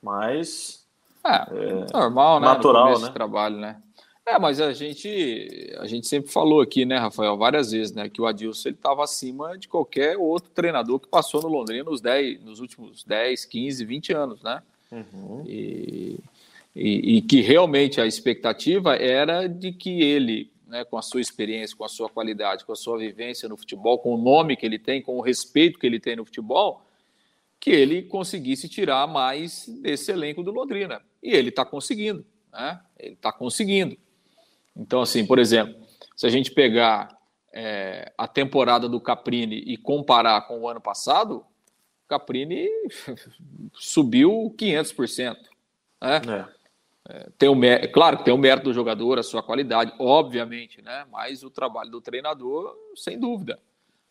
[0.00, 0.81] Mas
[1.24, 2.46] é, é normal, né?
[2.46, 3.10] Natural, né?
[3.10, 3.82] trabalho, né?
[4.24, 8.22] É, mas a gente, a gente sempre falou aqui, né, Rafael, várias vezes, né, que
[8.22, 12.40] o Adilson ele estava acima de qualquer outro treinador que passou no Londrina nos, 10,
[12.40, 14.62] nos últimos 10, 15, 20 anos, né?
[14.92, 15.42] Uhum.
[15.44, 16.20] E,
[16.74, 21.76] e, e, que realmente a expectativa era de que ele, né, com a sua experiência,
[21.76, 24.78] com a sua qualidade, com a sua vivência no futebol, com o nome que ele
[24.78, 26.82] tem, com o respeito que ele tem no futebol,
[27.58, 31.00] que ele conseguisse tirar mais desse elenco do Londrina.
[31.22, 32.80] E ele está conseguindo, né?
[32.98, 33.96] Ele está conseguindo.
[34.76, 35.74] Então, assim, por exemplo,
[36.16, 37.16] se a gente pegar
[37.52, 41.44] é, a temporada do Caprini e comparar com o ano passado,
[42.04, 42.68] o Caprini
[43.74, 45.36] subiu 500%.
[46.00, 46.20] Né?
[46.28, 46.62] É.
[47.08, 47.56] É, tem o,
[47.92, 51.04] claro que tem o mérito do jogador, a sua qualidade, obviamente, né?
[51.10, 53.58] mas o trabalho do treinador, sem dúvida.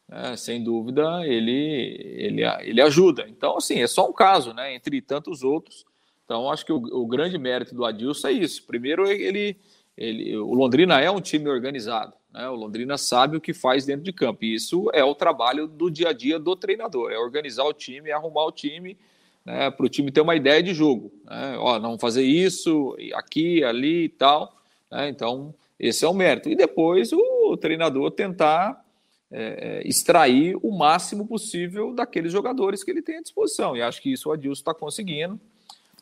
[0.08, 0.36] Né?
[0.36, 3.26] Sem dúvida, ele, ele, ele ajuda.
[3.30, 4.76] Então, assim, é só um caso, né?
[4.76, 5.86] entre tantos outros
[6.32, 8.66] então, acho que o, o, grande mérito do Adilson é isso.
[8.66, 9.58] Primeiro, ele,
[9.98, 12.14] ele, o Londrina é um time organizado.
[12.34, 12.48] Né?
[12.48, 14.46] O Londrina sabe o que faz dentro de campo.
[14.46, 18.12] E isso é o trabalho do dia a dia do treinador: é organizar o time,
[18.12, 18.98] é arrumar o time
[19.44, 21.12] né, para o time ter uma ideia de jogo.
[21.26, 21.58] Né?
[21.60, 24.56] Ó, não fazer isso, aqui, ali e tal.
[24.90, 25.10] Né?
[25.10, 26.48] Então, esse é o mérito.
[26.48, 28.86] E depois o, treinador tentar
[29.30, 33.76] é, é extrair o máximo possível daqueles jogadores que ele tem à disposição.
[33.76, 35.38] E acho que isso o Adilson está conseguindo.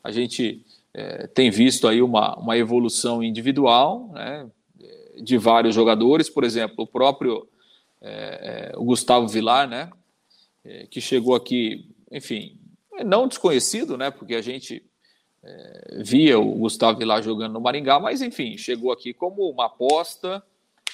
[0.04, 4.50] A gente é, tem visto aí uma, uma evolução individual né,
[5.22, 7.48] de vários jogadores, por exemplo, o próprio
[8.02, 9.90] é, é o Gustavo Vilar, né,
[10.64, 12.58] é, que chegou aqui, enfim,
[13.06, 14.84] não desconhecido, né, porque a gente
[15.44, 20.44] é, via o Gustavo Vilar jogando no Maringá, mas enfim, chegou aqui como uma aposta,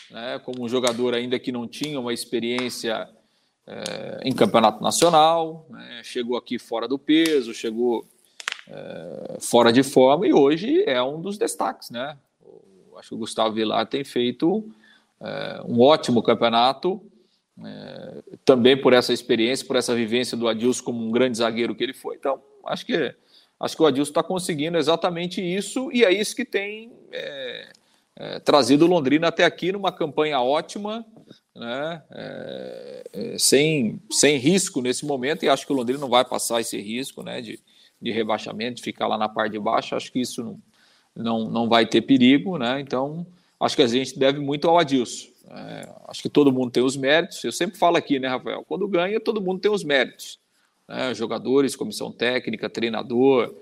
[0.10, 3.08] né, como um jogador ainda que não tinha uma experiência
[3.68, 8.06] é, em campeonato nacional, né, chegou aqui fora do peso, chegou
[8.70, 12.18] é, fora de forma e hoje é um dos destaques, né?
[12.98, 14.68] acho que o Gustavo Vilar tem feito
[15.22, 17.02] é, um ótimo campeonato,
[17.64, 21.84] é, também por essa experiência, por essa vivência do Adilson como um grande zagueiro que
[21.84, 22.16] ele foi.
[22.16, 23.16] Então, acho que
[23.58, 27.72] acho que o Adilson está conseguindo exatamente isso e é isso que tem é,
[28.18, 31.06] é, trazido Londrina até aqui numa campanha ótima,
[31.56, 32.04] né?
[33.40, 37.24] Sem, sem risco nesse momento, e acho que o Londrina não vai passar esse risco
[37.24, 37.42] né?
[37.42, 37.58] de,
[38.06, 40.60] de rebaixamento, ficar lá na parte de baixo, acho que isso não,
[41.16, 42.80] não, não vai ter perigo, né?
[42.80, 43.26] Então,
[43.60, 45.28] acho que a gente deve muito ao Adilson.
[45.50, 47.44] É, acho que todo mundo tem os méritos.
[47.44, 48.64] Eu sempre falo aqui, né, Rafael?
[48.68, 50.40] Quando ganha, todo mundo tem os méritos.
[50.88, 51.16] Né?
[51.16, 53.56] Jogadores, comissão técnica, treinador,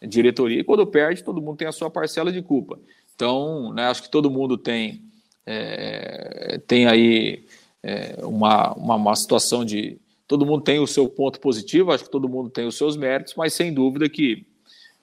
[0.00, 0.60] diretoria.
[0.60, 2.78] E quando perde, todo mundo tem a sua parcela de culpa.
[3.16, 5.02] Então, né, acho que todo mundo tem,
[5.44, 7.44] é, tem aí
[7.82, 12.10] é, uma, uma, uma situação de, todo mundo tem o seu ponto positivo, acho que
[12.10, 14.46] todo mundo tem os seus méritos, mas sem dúvida que,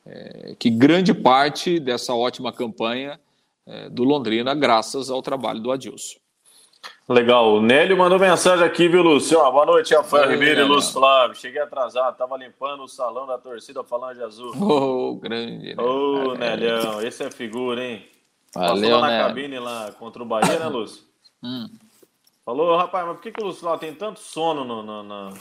[0.06, 3.20] é, que grande parte dessa ótima campanha
[3.66, 6.20] é, do Londrina, graças ao trabalho do Adilson.
[7.10, 7.56] Legal.
[7.56, 9.40] O Nélio mandou mensagem aqui, viu, Lúcio?
[9.52, 11.36] Boa noite, Rafael Ribeiro e Lúcio Flávio.
[11.36, 14.56] Cheguei atrasado, tava limpando o salão da torcida falando de azul.
[14.56, 15.76] Ô, oh, grande.
[15.76, 15.84] Né?
[15.84, 18.06] Ô, oh, Nélio, esse é figura, hein?
[18.54, 21.04] Valeu, Passou lá na cabine lá contra o Bahia, né, Lúcio?
[21.44, 21.68] hum.
[22.46, 25.34] Falou, rapaz, mas por que, que o Luciano tem tanto sono no, no, no...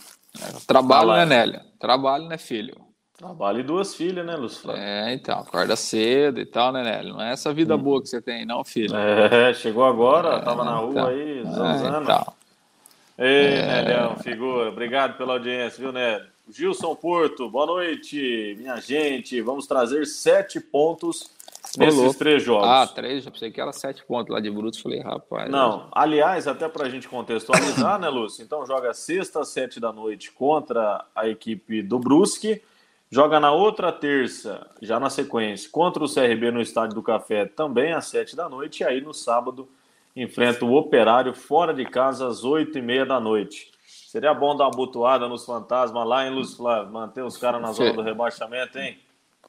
[0.66, 1.62] Trabalho, né, Nélia?
[1.78, 2.74] Trabalho, né, filho?
[3.16, 4.70] Trabalho e duas filhas, né, Lúcio?
[4.72, 7.12] É, então, acorda cedo e tal, né, Nélio?
[7.12, 7.78] Não é essa vida hum.
[7.78, 8.96] boa que você tem, não, filho.
[8.96, 11.96] É, chegou agora, é, tava na rua então, aí, é, zanzando.
[11.96, 12.32] É, então.
[13.18, 13.66] Ei, é...
[13.66, 16.26] Nélio, figura, obrigado pela audiência, viu, Nélio?
[16.50, 19.40] Gilson Porto, boa noite, minha gente.
[19.42, 21.30] Vamos trazer sete pontos
[21.78, 22.68] Nesses três jogos.
[22.68, 24.80] Ah, três, já pensei que era sete pontos lá de Brutos.
[24.80, 25.50] Falei, rapaz.
[25.50, 28.44] Não, aliás, até para a gente contextualizar, né, Lúcio?
[28.44, 32.62] Então joga sexta, sete da noite contra a equipe do Brusque.
[33.10, 37.92] Joga na outra terça, já na sequência, contra o CRB no Estádio do Café, também
[37.92, 38.82] às sete da noite.
[38.82, 39.68] E aí no sábado
[40.16, 43.70] enfrenta o Operário fora de casa às oito e meia da noite.
[43.86, 46.92] Seria bom dar uma butuada nos fantasmas lá, em Luz Flávio?
[46.92, 48.98] Manter os caras na zona do rebaixamento, hein?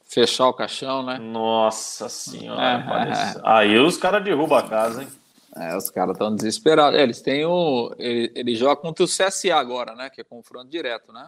[0.05, 1.17] Fechar o caixão, né?
[1.17, 2.61] Nossa senhora.
[2.61, 3.41] É.
[3.43, 5.09] Aí os caras derrubam a casa, hein?
[5.55, 6.99] É, os caras estão desesperados.
[6.99, 7.93] Eles têm o.
[7.97, 10.09] Ele, ele joga contra o CSA agora, né?
[10.09, 11.27] Que é confronto direto, né?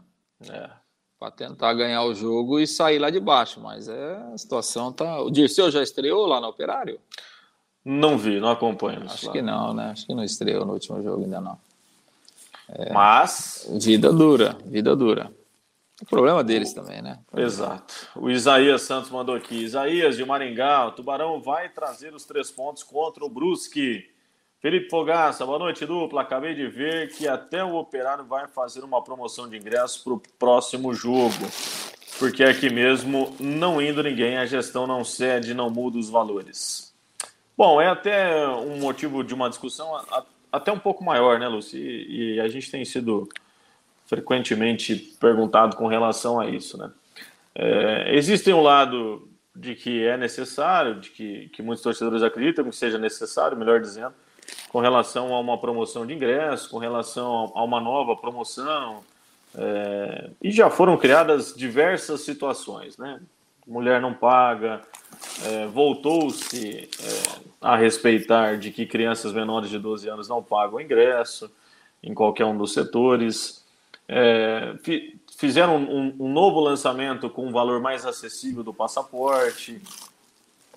[0.49, 0.69] É
[1.19, 3.59] para tentar ganhar o jogo e sair lá de baixo.
[3.59, 5.21] Mas é, a situação tá.
[5.21, 6.99] O Dirceu já estreou lá no Operário?
[7.83, 9.03] Não vi, não acompanho.
[9.05, 9.91] Acho que não, né?
[9.91, 11.57] Acho que não estreou no último jogo ainda não.
[12.69, 13.67] É, Mas.
[13.81, 15.31] Vida dura, vida dura.
[16.01, 17.19] O problema deles também, né?
[17.35, 18.07] Exato.
[18.15, 19.55] O Isaías Santos mandou aqui.
[19.63, 24.07] Isaías de Maringá, o Tubarão vai trazer os três pontos contra o Brusque.
[24.59, 26.21] Felipe Fogaça, boa noite, dupla.
[26.21, 30.21] Acabei de ver que até o Operário vai fazer uma promoção de ingressos para o
[30.37, 31.47] próximo jogo.
[32.19, 36.93] Porque aqui mesmo, não indo ninguém, a gestão não cede, não muda os valores.
[37.55, 39.99] Bom, é até um motivo de uma discussão
[40.51, 41.77] até um pouco maior, né, Luci?
[41.77, 43.27] E a gente tem sido
[44.07, 46.89] frequentemente perguntado com relação a isso, né?
[47.53, 52.75] É, existe um lado de que é necessário, de que, que muitos torcedores acreditam que
[52.75, 54.13] seja necessário, melhor dizendo,
[54.69, 59.03] com relação a uma promoção de ingresso, com relação a uma nova promoção.
[59.55, 63.19] É, e já foram criadas diversas situações, né?
[63.65, 64.81] Mulher não paga,
[65.43, 71.51] é, voltou-se é, a respeitar de que crianças menores de 12 anos não pagam ingresso
[72.01, 73.65] em qualquer um dos setores.
[74.07, 74.75] É,
[75.37, 79.81] fizeram um, um novo lançamento com um valor mais acessível do passaporte.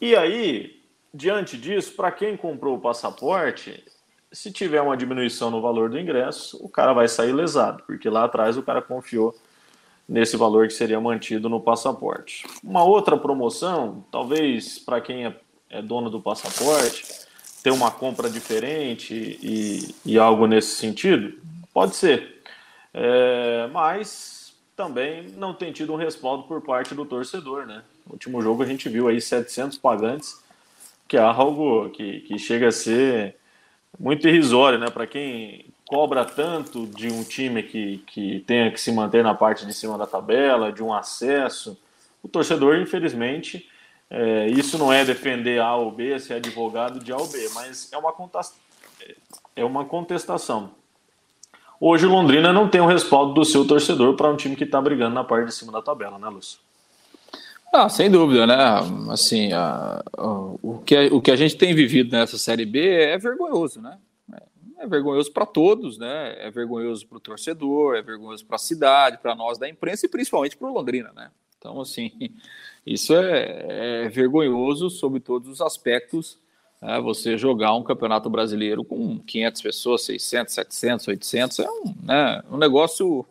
[0.00, 0.80] E aí,
[1.12, 3.82] Diante disso, para quem comprou o passaporte,
[4.30, 8.24] se tiver uma diminuição no valor do ingresso, o cara vai sair lesado, porque lá
[8.24, 9.34] atrás o cara confiou
[10.08, 12.46] nesse valor que seria mantido no passaporte.
[12.62, 15.36] Uma outra promoção, talvez para quem é,
[15.68, 17.04] é, dono do passaporte,
[17.60, 19.12] ter uma compra diferente
[19.42, 21.34] e, e algo nesse sentido,
[21.74, 22.39] pode ser.
[22.92, 27.82] É, mas também não tem tido um respaldo por parte do torcedor, né?
[28.06, 30.42] No último jogo a gente viu aí 700 pagantes
[31.10, 33.34] que é algo que, que chega a ser
[33.98, 34.88] muito irrisório, né?
[34.88, 39.66] Para quem cobra tanto de um time que, que tenha que se manter na parte
[39.66, 41.76] de cima da tabela, de um acesso,
[42.22, 43.68] o torcedor, infelizmente,
[44.08, 47.92] é, isso não é defender A ou B, ser advogado de A ou B, mas
[47.92, 48.14] é uma,
[49.56, 50.70] é uma contestação.
[51.82, 54.78] Hoje o Londrina não tem o respaldo do seu torcedor para um time que está
[54.78, 56.58] brigando na parte de cima da tabela, né, Lúcio?
[57.72, 58.54] Ah, sem dúvida, né?
[59.10, 60.26] Assim, a, a,
[60.62, 63.96] o, que a, o que a gente tem vivido nessa Série B é vergonhoso, né?
[64.78, 66.36] É, vergonhoso para todos, né?
[66.38, 70.08] É vergonhoso para o torcedor, é vergonhoso para a cidade, para nós da imprensa e
[70.08, 71.30] principalmente para o Londrina, né?
[71.56, 72.10] Então, assim,
[72.84, 76.36] isso é, é vergonhoso sobre todos os aspectos.
[76.80, 77.00] Né?
[77.00, 82.56] Você jogar um campeonato brasileiro com 500 pessoas, 600, 700, 800, é um, né, um
[82.56, 83.26] negócio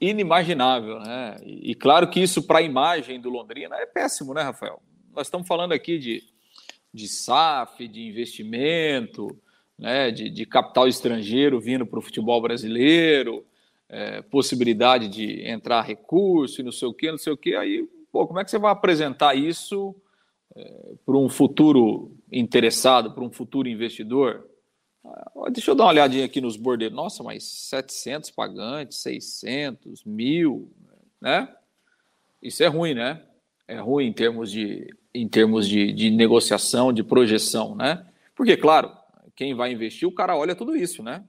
[0.00, 1.36] inimaginável, né?
[1.44, 4.80] E, e claro que isso para a imagem do Londrina é péssimo, né, Rafael?
[5.14, 6.22] Nós estamos falando aqui de,
[6.92, 9.36] de SAF, de investimento,
[9.78, 13.44] né, de, de capital estrangeiro vindo para o futebol brasileiro,
[13.88, 17.54] é, possibilidade de entrar recurso e não sei o que, não sei o que.
[17.54, 19.94] Aí, pô, como é que você vai apresentar isso
[20.54, 24.46] é, para um futuro interessado, para um futuro investidor?
[25.52, 26.96] Deixa eu dar uma olhadinha aqui nos bordeiros.
[26.96, 30.70] Nossa, mas 700 pagantes, 600, mil,
[31.20, 31.48] né?
[32.42, 33.22] Isso é ruim, né?
[33.66, 38.06] É ruim em termos de, em termos de, de negociação, de projeção, né?
[38.34, 38.92] Porque, claro,
[39.34, 41.24] quem vai investir, o cara olha tudo isso, né?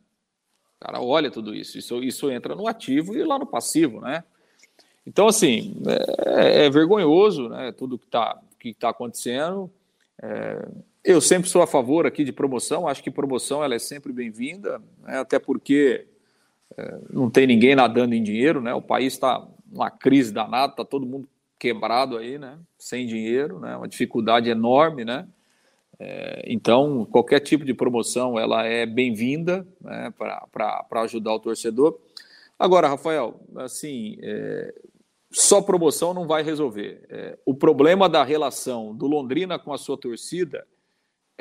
[0.77, 1.77] O cara olha tudo isso.
[1.77, 4.23] Isso, isso entra no ativo e lá no passivo, né?
[5.05, 5.75] Então, assim,
[6.25, 7.71] é, é vergonhoso, né?
[7.71, 9.71] Tudo que está que tá acontecendo.
[10.21, 10.67] É,
[11.03, 14.81] eu sempre sou a favor aqui de promoção, acho que promoção ela é sempre bem-vinda,
[14.99, 15.17] né?
[15.17, 16.07] até porque
[16.77, 18.73] é, não tem ninguém nadando em dinheiro, né?
[18.73, 22.59] o país está numa crise danada, está todo mundo quebrado aí, né?
[22.77, 23.75] sem dinheiro, né?
[23.75, 25.27] uma dificuldade enorme, né?
[26.03, 30.11] É, então, qualquer tipo de promoção ela é bem-vinda né?
[30.17, 31.99] para ajudar o torcedor.
[32.57, 34.73] Agora, Rafael, assim, é,
[35.31, 37.05] só promoção não vai resolver.
[37.07, 40.65] É, o problema da relação do Londrina com a sua torcida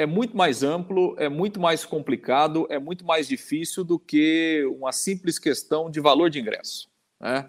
[0.01, 4.93] é muito mais amplo, é muito mais complicado, é muito mais difícil do que uma
[4.93, 6.89] simples questão de valor de ingresso.
[7.21, 7.47] Né?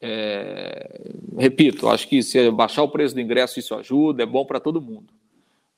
[0.00, 4.58] É, repito, acho que se baixar o preço do ingresso isso ajuda, é bom para
[4.58, 5.14] todo mundo.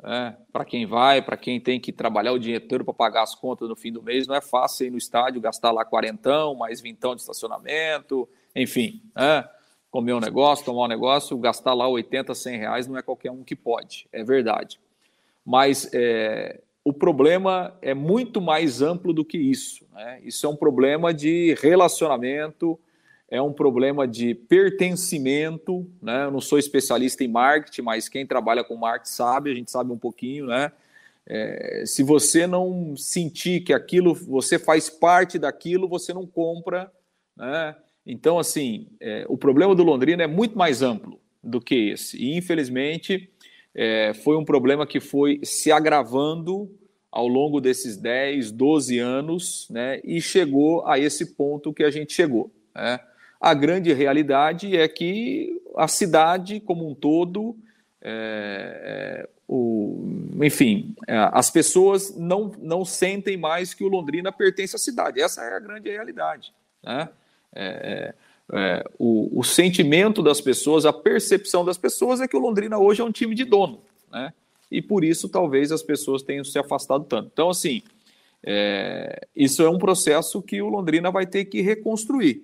[0.03, 0.35] Né?
[0.51, 3.69] Para quem vai, para quem tem que trabalhar o dinheiro todo para pagar as contas
[3.69, 7.15] no fim do mês, não é fácil ir no estádio gastar lá quarentão, mais vintão
[7.15, 9.03] de estacionamento, enfim.
[9.15, 9.47] Né?
[9.91, 13.43] comer um negócio, tomar um negócio, gastar lá 80, 100 reais não é qualquer um
[13.43, 14.79] que pode, é verdade.
[15.47, 19.87] Mas é, o problema é muito mais amplo do que isso.
[19.95, 20.21] Né?
[20.25, 22.79] Isso é um problema de relacionamento,
[23.31, 25.89] é um problema de pertencimento.
[26.03, 26.25] Né?
[26.25, 29.93] Eu não sou especialista em marketing, mas quem trabalha com marketing sabe, a gente sabe
[29.93, 30.73] um pouquinho, né?
[31.29, 36.91] É, se você não sentir que aquilo, você faz parte daquilo, você não compra,
[37.37, 37.75] né?
[38.07, 42.17] Então, assim, é, o problema do Londrina é muito mais amplo do que esse.
[42.17, 43.29] E, infelizmente,
[43.79, 46.71] é, foi um problema que foi se agravando
[47.13, 50.01] ao longo desses 10, 12 anos, né?
[50.03, 52.51] E chegou a esse ponto que a gente chegou.
[52.75, 52.99] Né?
[53.39, 57.55] A grande realidade é que a cidade como um todo,
[58.01, 64.75] é, é o, enfim, é, as pessoas não, não sentem mais que o Londrina pertence
[64.75, 65.21] à cidade.
[65.21, 66.53] Essa é a grande realidade.
[66.83, 67.09] Né?
[67.55, 68.15] É,
[68.53, 73.01] é, o, o, sentimento das pessoas, a percepção das pessoas é que o Londrina hoje
[73.01, 73.81] é um time de dono.
[74.11, 74.33] Né?
[74.71, 77.31] E por isso talvez as pessoas tenham se afastado tanto.
[77.33, 77.83] Então, assim,
[78.45, 82.43] é, isso é um processo que o Londrina vai ter que reconstruir.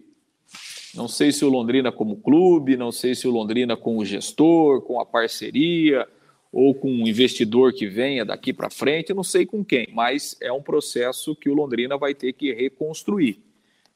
[0.94, 4.82] Não sei se o Londrina como clube, não sei se o Londrina com o gestor,
[4.82, 6.07] com a parceria,
[6.53, 10.53] ou com um investidor que venha daqui para frente, não sei com quem, mas é
[10.53, 13.40] um processo que o Londrina vai ter que reconstruir.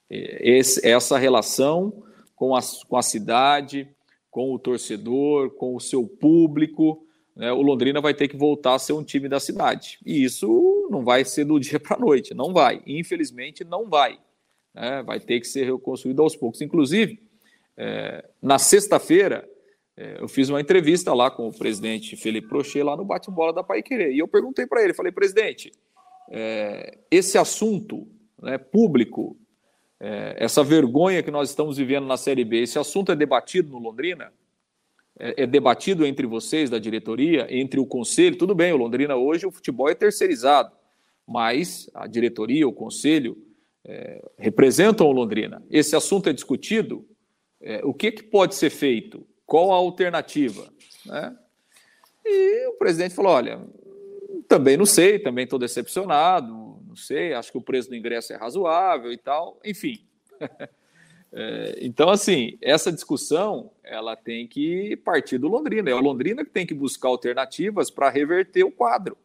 [0.08, 2.02] Esse, essa relação
[2.34, 3.88] com a, com a cidade,
[4.30, 8.78] com o torcedor, com o seu público, né, o Londrina vai ter que voltar a
[8.78, 9.98] ser um time da cidade.
[10.04, 12.82] E isso não vai ser do dia para a noite, não vai.
[12.86, 14.18] Infelizmente, não vai.
[14.74, 16.60] Né, vai ter que ser reconstruído aos poucos.
[16.60, 17.20] Inclusive,
[17.76, 19.48] é, na sexta-feira,
[19.96, 23.62] é, eu fiz uma entrevista lá com o presidente Felipe Prochê, lá no bate-bola da
[23.62, 24.12] Pai Querer.
[24.12, 25.72] E eu perguntei para ele, falei, presidente,
[26.30, 28.06] é, esse assunto
[28.42, 29.36] né, público,
[29.98, 33.78] é, essa vergonha que nós estamos vivendo na Série B, esse assunto é debatido no
[33.78, 34.32] Londrina?
[35.18, 38.36] É, é debatido entre vocês, da diretoria, entre o conselho?
[38.36, 40.72] Tudo bem, o Londrina hoje, o futebol é terceirizado,
[41.26, 43.36] mas a diretoria, o conselho,
[43.84, 45.62] é, representam o Londrina.
[45.70, 47.06] Esse assunto é discutido?
[47.60, 49.26] É, o que, que pode ser feito?
[49.46, 50.68] Qual a alternativa?
[51.06, 51.36] Né?
[52.24, 53.60] E o presidente falou: olha,
[54.48, 58.36] também não sei, também estou decepcionado, não sei, acho que o preço do ingresso é
[58.36, 60.00] razoável e tal, enfim.
[61.38, 65.90] É, então, assim, essa discussão ela tem que partir do Londrina.
[65.90, 69.18] É o Londrina que tem que buscar alternativas para reverter o quadro.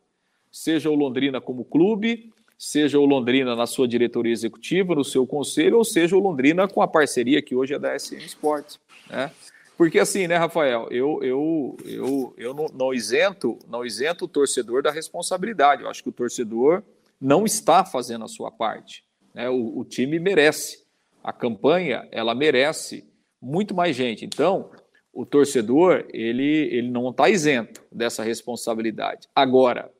[0.51, 5.77] Seja o Londrina como clube, seja o Londrina na sua diretoria executiva, no seu conselho,
[5.77, 8.77] ou seja o Londrina com a parceria que hoje é da SM Sports.
[9.09, 9.31] Né?
[9.77, 14.83] Porque assim, né, Rafael, eu, eu, eu, eu não, não, isento, não isento o torcedor
[14.83, 15.83] da responsabilidade.
[15.83, 16.83] Eu acho que o torcedor
[17.21, 19.03] não está fazendo a sua parte.
[19.33, 19.47] Né?
[19.49, 20.83] O, o time merece.
[21.23, 23.07] A campanha, ela merece
[23.39, 24.25] muito mais gente.
[24.25, 24.71] Então,
[25.13, 29.27] o torcedor, ele, ele não está isento dessa responsabilidade.
[29.35, 29.91] Agora,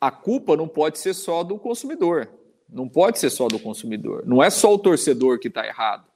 [0.00, 2.30] a culpa não pode ser só do consumidor.
[2.68, 4.24] Não pode ser só do consumidor.
[4.26, 6.06] Não é só o torcedor que está errado.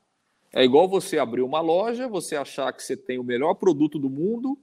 [0.53, 4.11] É igual você abrir uma loja, você achar que você tem o melhor produto do
[4.11, 4.59] mundo,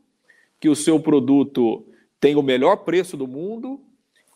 [0.60, 1.86] que o seu produto
[2.20, 3.82] tem o melhor preço do mundo,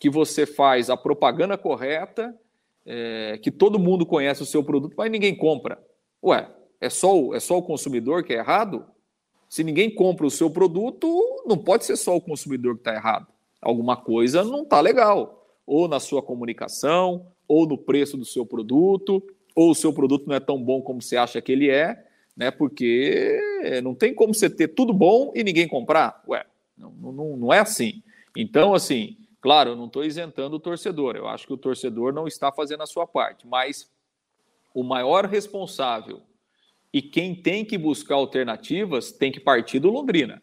[0.02, 2.36] que você faz a propaganda correta,
[2.84, 5.80] é, que todo mundo conhece o seu produto, mas ninguém compra.
[6.24, 6.50] Ué,
[6.82, 8.84] é só, o, é só o consumidor que é errado?
[9.48, 11.08] Se ninguém compra o seu produto,
[11.46, 13.28] não pode ser só o consumidor que está errado.
[13.62, 15.48] Alguma coisa não está legal.
[15.68, 19.22] Ou na sua comunicação, ou no preço do seu produto,
[19.56, 22.04] ou o seu produto não é tão bom como você acha que ele é,
[22.36, 22.50] né?
[22.50, 23.40] Porque
[23.84, 26.24] não tem como você ter tudo bom e ninguém comprar.
[26.28, 26.44] Ué,
[26.76, 28.02] não, não, não é assim.
[28.36, 31.16] Então, assim, claro, eu não estou isentando o torcedor.
[31.16, 33.92] Eu acho que o torcedor não está fazendo a sua parte, mas
[34.74, 36.22] o maior responsável
[36.94, 40.42] e quem tem que buscar alternativas tem que partir do Londrina.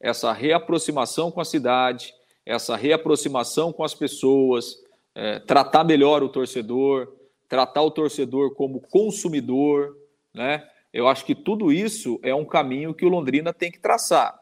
[0.00, 2.14] Essa reaproximação com a cidade,
[2.46, 4.76] essa reaproximação com as pessoas,
[5.14, 7.12] é, tratar melhor o torcedor,
[7.48, 9.96] tratar o torcedor como consumidor,
[10.32, 10.68] né?
[10.92, 14.38] Eu acho que tudo isso é um caminho que o Londrina tem que traçar,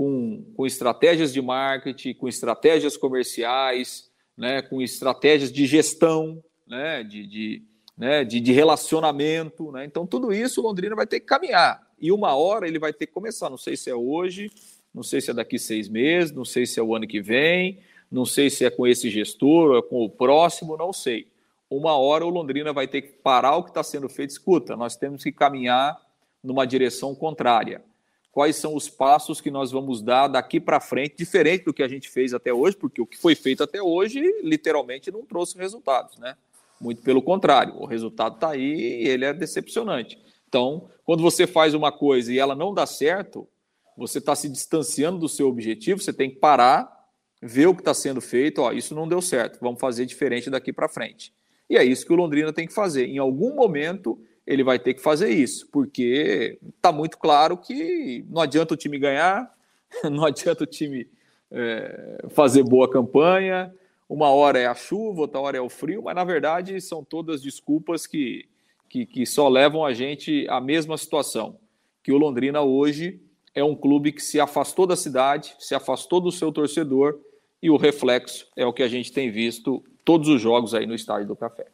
[0.00, 4.62] com, com estratégias de marketing, com estratégias comerciais, né?
[4.62, 7.04] com estratégias de gestão, né?
[7.04, 7.62] de, de,
[7.98, 8.24] né?
[8.24, 9.70] de, de relacionamento.
[9.70, 9.84] Né?
[9.84, 11.86] Então, tudo isso Londrina vai ter que caminhar.
[12.00, 13.50] E uma hora ele vai ter que começar.
[13.50, 14.50] Não sei se é hoje,
[14.94, 17.80] não sei se é daqui seis meses, não sei se é o ano que vem,
[18.10, 21.26] não sei se é com esse gestor ou é com o próximo, não sei
[21.68, 24.30] uma hora o Londrina vai ter que parar o que está sendo feito.
[24.30, 26.00] Escuta, nós temos que caminhar
[26.42, 27.84] numa direção contrária.
[28.32, 31.88] Quais são os passos que nós vamos dar daqui para frente, diferente do que a
[31.88, 36.16] gente fez até hoje, porque o que foi feito até hoje literalmente não trouxe resultados,
[36.18, 36.36] né?
[36.80, 40.18] Muito pelo contrário, o resultado está aí e ele é decepcionante.
[40.48, 43.46] Então, quando você faz uma coisa e ela não dá certo,
[43.96, 46.90] você está se distanciando do seu objetivo, você tem que parar,
[47.42, 50.72] ver o que está sendo feito, ó, isso não deu certo, vamos fazer diferente daqui
[50.72, 51.34] para frente.
[51.68, 53.06] E é isso que o Londrina tem que fazer.
[53.06, 58.42] Em algum momento ele vai ter que fazer isso, porque está muito claro que não
[58.42, 59.52] adianta o time ganhar,
[60.10, 61.08] não adianta o time
[61.50, 63.74] é, fazer boa campanha,
[64.08, 67.42] uma hora é a chuva, outra hora é o frio, mas na verdade são todas
[67.42, 68.48] desculpas que,
[68.88, 71.56] que, que só levam a gente à mesma situação.
[72.02, 73.20] Que o Londrina hoje
[73.54, 77.20] é um clube que se afastou da cidade, se afastou do seu torcedor,
[77.62, 80.94] e o reflexo é o que a gente tem visto todos os jogos aí no
[80.94, 81.66] Estádio do Café.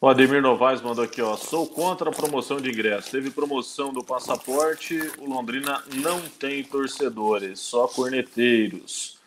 [0.00, 1.36] O Ademir Novaes mandou aqui, ó.
[1.36, 3.10] Sou contra a promoção de ingresso.
[3.10, 9.18] Teve promoção do passaporte, o Londrina não tem torcedores, só corneteiros.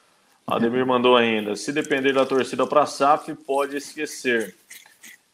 [0.48, 4.56] Ademir mandou ainda: se depender da torcida para SAF, pode esquecer.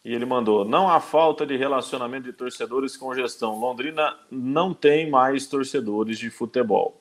[0.03, 3.59] E ele mandou: não há falta de relacionamento de torcedores com gestão.
[3.59, 6.99] Londrina não tem mais torcedores de futebol.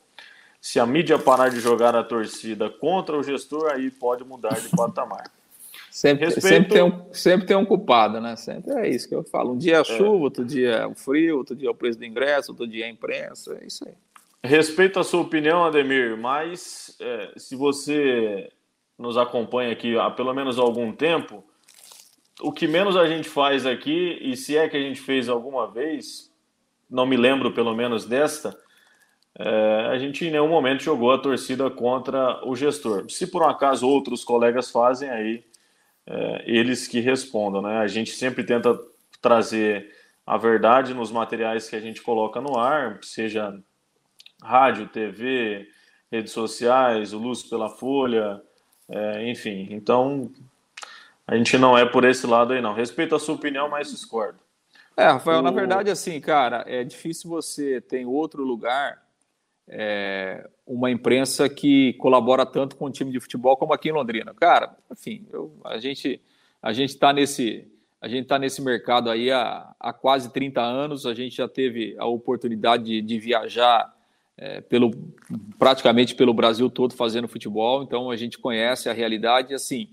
[0.61, 4.69] Se a mídia parar de jogar a torcida contra o gestor, aí pode mudar de
[4.77, 5.36] patamar.
[5.97, 6.47] Sempre, Respeito...
[6.47, 8.37] sempre, tem um, sempre tem um culpado, né?
[8.37, 9.55] Sempre é isso que eu falo.
[9.55, 9.85] Um dia é, é.
[9.85, 12.85] chuva, outro dia é o frio, outro dia é o preço do ingresso, outro dia
[12.85, 13.95] é a imprensa, é isso aí.
[14.45, 18.53] Respeito a sua opinião, Ademir, mas é, se você
[18.99, 21.43] nos acompanha aqui há pelo menos algum tempo,
[22.43, 25.67] o que menos a gente faz aqui, e se é que a gente fez alguma
[25.67, 26.31] vez,
[26.91, 28.55] não me lembro pelo menos desta,
[29.39, 33.11] é, a gente em nenhum momento jogou a torcida contra o gestor.
[33.11, 35.43] Se por um acaso outros colegas fazem, aí
[36.07, 37.63] é, eles que respondam.
[37.63, 37.79] Né?
[37.79, 38.79] A gente sempre tenta
[39.21, 39.93] trazer
[40.27, 43.59] a verdade nos materiais que a gente coloca no ar, seja
[44.43, 45.69] rádio, TV,
[46.11, 48.41] redes sociais, o Luz pela Folha,
[48.89, 49.69] é, enfim.
[49.71, 50.31] Então,
[51.27, 52.75] a gente não é por esse lado aí, não.
[52.75, 54.39] Respeito a sua opinião, mas discordo.
[54.97, 55.43] É, Rafael, o...
[55.43, 59.06] na verdade, assim, cara, é difícil você ter outro lugar
[59.69, 64.35] é, uma imprensa que colabora tanto com o time de futebol como aqui em Londrina.
[64.35, 66.21] Cara, enfim, eu, a gente
[66.63, 67.67] a gente está nesse
[68.01, 71.97] a gente está nesse mercado aí há, há quase 30 anos, a gente já teve
[71.99, 73.93] a oportunidade de, de viajar
[74.37, 74.91] é, pelo,
[75.59, 79.55] praticamente pelo Brasil todo fazendo futebol, então a gente conhece a realidade.
[79.55, 79.89] Assim,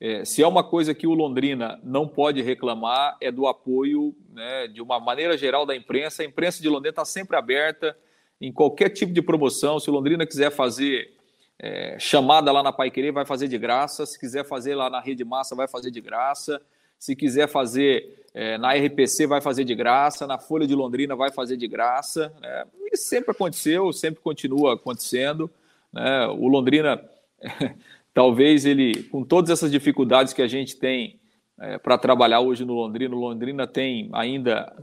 [0.00, 4.66] é, se é uma coisa que o Londrina não pode reclamar, é do apoio né,
[4.66, 6.22] de uma maneira geral da imprensa.
[6.22, 7.96] A imprensa de Londrina está sempre aberta
[8.40, 9.78] em qualquer tipo de promoção.
[9.80, 11.12] Se o Londrina quiser fazer
[11.58, 14.04] é, chamada lá na Pai Querer, vai fazer de graça.
[14.04, 16.60] Se quiser fazer lá na Rede Massa, vai fazer de graça.
[16.98, 20.26] Se quiser fazer é, na RPC, vai fazer de graça.
[20.26, 22.32] Na Folha de Londrina, vai fazer de graça.
[22.40, 22.64] Né?
[22.92, 25.50] Isso sempre aconteceu, sempre continua acontecendo.
[25.92, 26.26] Né?
[26.26, 27.02] O Londrina,
[28.12, 31.18] talvez ele, com todas essas dificuldades que a gente tem
[31.58, 34.74] é, para trabalhar hoje no Londrina, o Londrina tem ainda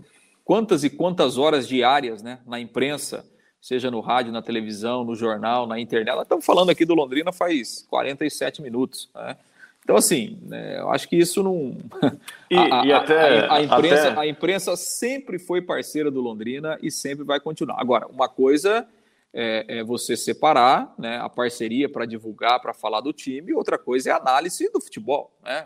[0.43, 3.26] quantas e quantas horas diárias né, na imprensa,
[3.64, 6.14] seja no rádio, na televisão, no jornal, na internet.
[6.14, 9.09] Nós estamos falando aqui do Londrina faz 47 minutos.
[9.16, 9.38] Né?
[9.82, 11.78] Então, assim, né, eu acho que isso não.
[12.51, 14.20] E, a, e até, a, a, imprensa, até...
[14.20, 17.80] a imprensa sempre foi parceira do Londrina e sempre vai continuar.
[17.80, 18.86] Agora, uma coisa
[19.34, 24.09] é, é você separar né, a parceria para divulgar, para falar do time, outra coisa
[24.09, 25.32] é a análise do futebol.
[25.41, 25.66] Né?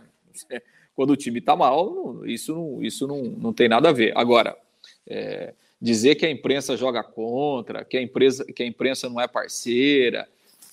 [0.95, 4.13] Quando o time está mal, isso, não, isso não, não tem nada a ver.
[4.15, 4.55] Agora,
[5.07, 9.27] é, dizer que a imprensa joga contra, que a, empresa, que a imprensa não é
[9.27, 10.27] parceira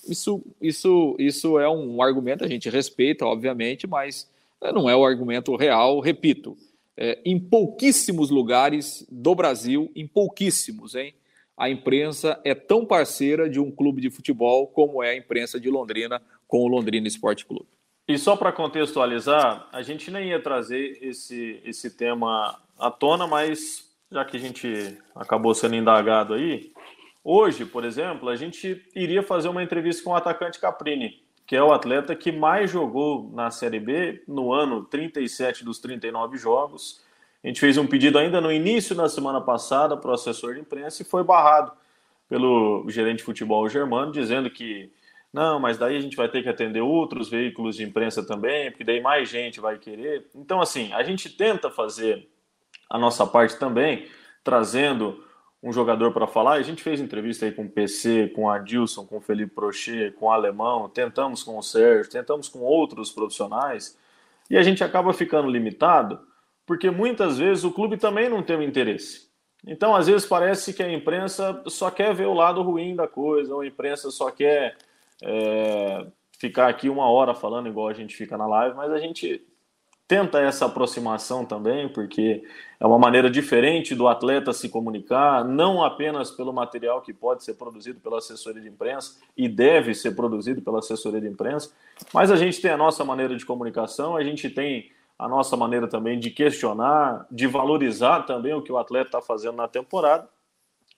[0.07, 4.29] isso, isso, isso é um argumento, a gente respeita, obviamente, mas
[4.73, 6.57] não é o argumento real, repito.
[6.97, 11.13] É, em pouquíssimos lugares do Brasil, em pouquíssimos, hein?
[11.57, 15.69] A imprensa é tão parceira de um clube de futebol como é a imprensa de
[15.69, 17.67] Londrina com o Londrina Esporte Clube.
[18.07, 23.89] E só para contextualizar, a gente nem ia trazer esse, esse tema à tona, mas
[24.15, 26.71] já que a gente acabou sendo indagado aí,
[27.27, 31.63] Hoje, por exemplo, a gente iria fazer uma entrevista com o atacante Caprini, que é
[31.63, 37.03] o atleta que mais jogou na Série B no ano 37 dos 39 jogos.
[37.43, 40.59] A gente fez um pedido ainda no início da semana passada para o assessor de
[40.59, 41.71] imprensa e foi barrado
[42.29, 44.91] pelo gerente de futebol germano, dizendo que
[45.33, 48.83] não, mas daí a gente vai ter que atender outros veículos de imprensa também, porque
[48.83, 50.27] daí mais gente vai querer.
[50.35, 52.29] Então, assim, a gente tenta fazer
[52.89, 54.07] a nossa parte também,
[54.43, 55.23] trazendo
[55.61, 56.53] um jogador para falar.
[56.53, 60.11] A gente fez entrevista aí com o PC, com a Dilson, com o Felipe Prochet,
[60.11, 63.97] com o Alemão, tentamos com o Sérgio, tentamos com outros profissionais,
[64.49, 66.19] e a gente acaba ficando limitado,
[66.65, 69.27] porque muitas vezes o clube também não tem o interesse.
[69.65, 73.53] Então, às vezes parece que a imprensa só quer ver o lado ruim da coisa,
[73.55, 74.77] ou a imprensa só quer
[75.23, 76.05] é,
[76.37, 79.43] ficar aqui uma hora falando igual a gente fica na live, mas a gente
[80.07, 82.43] tenta essa aproximação também, porque
[82.79, 87.55] é uma maneira diferente do atleta se comunicar, não apenas pelo material que pode ser
[87.55, 91.71] produzido pela assessoria de imprensa e deve ser produzido pela assessoria de imprensa,
[92.13, 95.87] mas a gente tem a nossa maneira de comunicação, a gente tem a nossa maneira
[95.87, 100.27] também de questionar, de valorizar também o que o atleta está fazendo na temporada,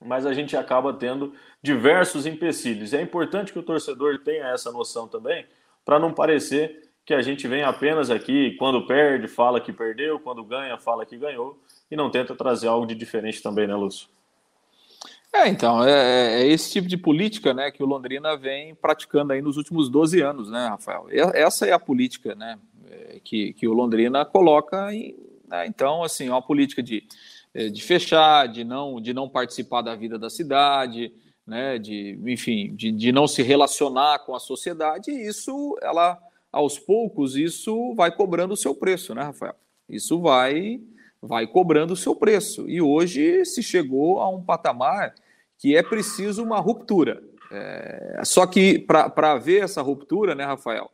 [0.04, 2.94] mas a gente acaba tendo diversos empecilhos.
[2.94, 5.46] É importante que o torcedor tenha essa noção também,
[5.86, 10.44] para não parecer que a gente vem apenas aqui, quando perde, fala que perdeu, quando
[10.44, 11.58] ganha, fala que ganhou,
[11.90, 14.10] e não tenta trazer algo de diferente também, né, Lúcio?
[15.32, 19.32] É, então, é, é, é, esse tipo de política né, que o Londrina vem praticando
[19.32, 21.08] aí nos últimos 12 anos, né, Rafael?
[21.34, 22.60] Essa é a política né,
[22.92, 24.94] é, que, que o Londrina coloca.
[24.94, 25.16] Em,
[25.48, 27.06] né, então, assim, é uma política de,
[27.54, 31.14] é, de fechar, de não, de não participar da vida da cidade,
[31.46, 36.22] né, de, enfim, de, de não se relacionar com a sociedade, e isso, ela
[36.58, 39.56] aos poucos isso vai cobrando o seu preço, né, Rafael?
[39.88, 40.82] Isso vai
[41.22, 42.70] vai cobrando o seu preço.
[42.70, 45.14] E hoje se chegou a um patamar
[45.58, 47.24] que é preciso uma ruptura.
[47.52, 50.92] É, só que para haver essa ruptura, né, Rafael,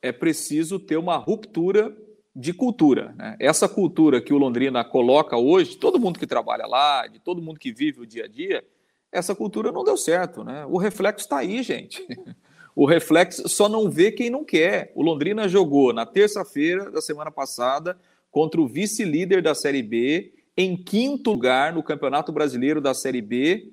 [0.00, 1.96] é preciso ter uma ruptura
[2.34, 3.14] de cultura.
[3.16, 3.36] Né?
[3.40, 7.58] Essa cultura que o Londrina coloca hoje, todo mundo que trabalha lá, de todo mundo
[7.58, 8.64] que vive o dia a dia,
[9.10, 10.44] essa cultura não deu certo.
[10.44, 10.64] Né?
[10.66, 12.06] O reflexo está aí, gente.
[12.74, 14.92] O reflexo só não vê quem não quer.
[14.94, 17.98] O Londrina jogou na terça-feira da semana passada
[18.30, 23.72] contra o vice-líder da Série B, em quinto lugar no Campeonato Brasileiro da Série B,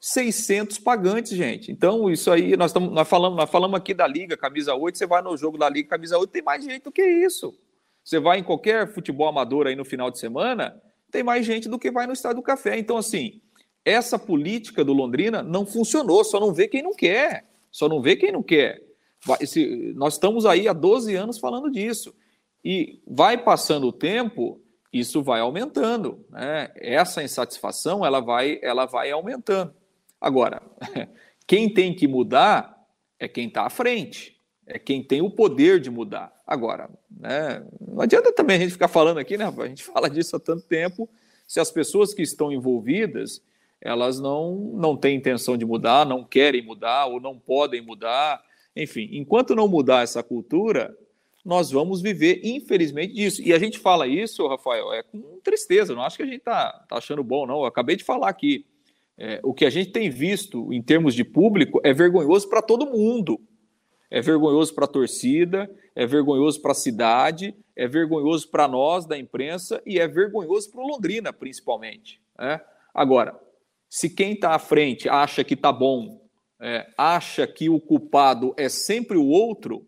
[0.00, 1.72] 600 pagantes, gente.
[1.72, 5.06] Então, isso aí, nós, tamo, nós, falamos, nós falamos aqui da Liga, camisa 8, você
[5.06, 7.52] vai no jogo da Liga, camisa 8, tem mais gente do que isso.
[8.04, 10.80] Você vai em qualquer futebol amador aí no final de semana,
[11.10, 12.78] tem mais gente do que vai no Estádio do Café.
[12.78, 13.40] Então, assim,
[13.84, 17.47] essa política do Londrina não funcionou, só não vê quem não quer.
[17.78, 18.82] Só não vê quem não quer.
[19.24, 22.12] Vai, se, nós estamos aí há 12 anos falando disso.
[22.64, 24.60] E vai passando o tempo,
[24.92, 26.26] isso vai aumentando.
[26.28, 26.72] Né?
[26.74, 29.72] Essa insatisfação ela vai, ela vai aumentando.
[30.20, 30.60] Agora,
[31.46, 32.84] quem tem que mudar
[33.16, 36.32] é quem está à frente, é quem tem o poder de mudar.
[36.44, 39.44] Agora, né, não adianta também a gente ficar falando aqui, né?
[39.56, 41.08] A gente fala disso há tanto tempo.
[41.46, 43.40] Se as pessoas que estão envolvidas
[43.80, 48.42] elas não, não têm intenção de mudar, não querem mudar ou não podem mudar.
[48.74, 50.96] Enfim, enquanto não mudar essa cultura,
[51.44, 53.42] nós vamos viver, infelizmente, disso.
[53.42, 56.72] E a gente fala isso, Rafael, é com tristeza, não acho que a gente está
[56.88, 57.60] tá achando bom, não.
[57.60, 58.66] Eu acabei de falar aqui.
[59.16, 62.90] É, o que a gente tem visto em termos de público é vergonhoso para todo
[62.90, 63.40] mundo.
[64.10, 69.18] É vergonhoso para a torcida, é vergonhoso para a cidade, é vergonhoso para nós da
[69.18, 72.20] imprensa e é vergonhoso para o Londrina, principalmente.
[72.38, 72.60] Né?
[72.94, 73.38] Agora,
[73.88, 76.20] se quem está à frente acha que está bom,
[76.60, 79.86] é, acha que o culpado é sempre o outro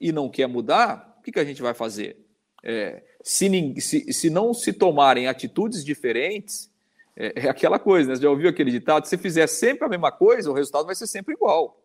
[0.00, 2.24] e não quer mudar, o que, que a gente vai fazer?
[2.62, 6.70] É, se, se, se, não se tomarem atitudes diferentes,
[7.16, 8.16] é, é aquela coisa, né?
[8.16, 9.06] Você já ouviu aquele ditado?
[9.06, 11.82] Se fizer sempre a mesma coisa, o resultado vai ser sempre igual.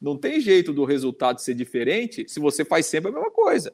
[0.00, 3.72] Não tem jeito do resultado ser diferente se você faz sempre a mesma coisa.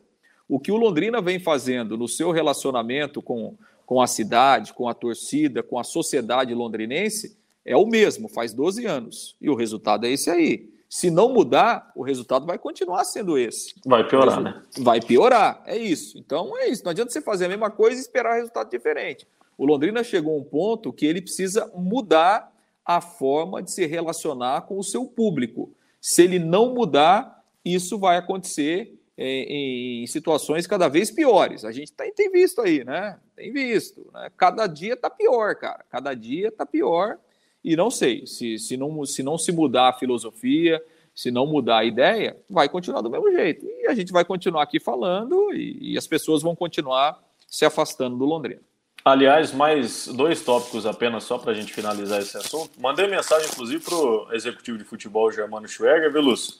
[0.49, 3.57] O que o Londrina vem fazendo no seu relacionamento com,
[3.93, 8.86] com a cidade, com a torcida, com a sociedade londrinense, é o mesmo, faz 12
[8.86, 9.36] anos.
[9.38, 10.70] E o resultado é esse aí.
[10.88, 13.74] Se não mudar, o resultado vai continuar sendo esse.
[13.84, 14.62] Vai piorar, né?
[14.78, 16.16] Vai piorar, é isso.
[16.16, 16.82] Então é isso.
[16.84, 19.28] Não adianta você fazer a mesma coisa e esperar resultado diferente.
[19.59, 22.51] O Londrina chegou a um ponto que ele precisa mudar
[22.86, 25.70] a forma de se relacionar com o seu público.
[26.01, 31.65] Se ele não mudar, isso vai acontecer em, em situações cada vez piores.
[31.65, 33.19] A gente tem, tem visto aí, né?
[33.37, 34.11] Tem visto.
[34.13, 34.31] Né?
[34.37, 35.85] Cada dia está pior, cara.
[35.91, 37.19] Cada dia está pior.
[37.65, 40.83] E não sei, se, se, não, se não se mudar a filosofia,
[41.15, 43.65] se não mudar a ideia, vai continuar do mesmo jeito.
[43.65, 48.17] E a gente vai continuar aqui falando e, e as pessoas vão continuar se afastando
[48.17, 48.61] do Londrina.
[49.05, 52.71] Aliás, mais dois tópicos apenas só para a gente finalizar esse assunto.
[52.81, 56.55] Mandei mensagem, inclusive, para o executivo de futebol Germano Schwerger, Lúcio?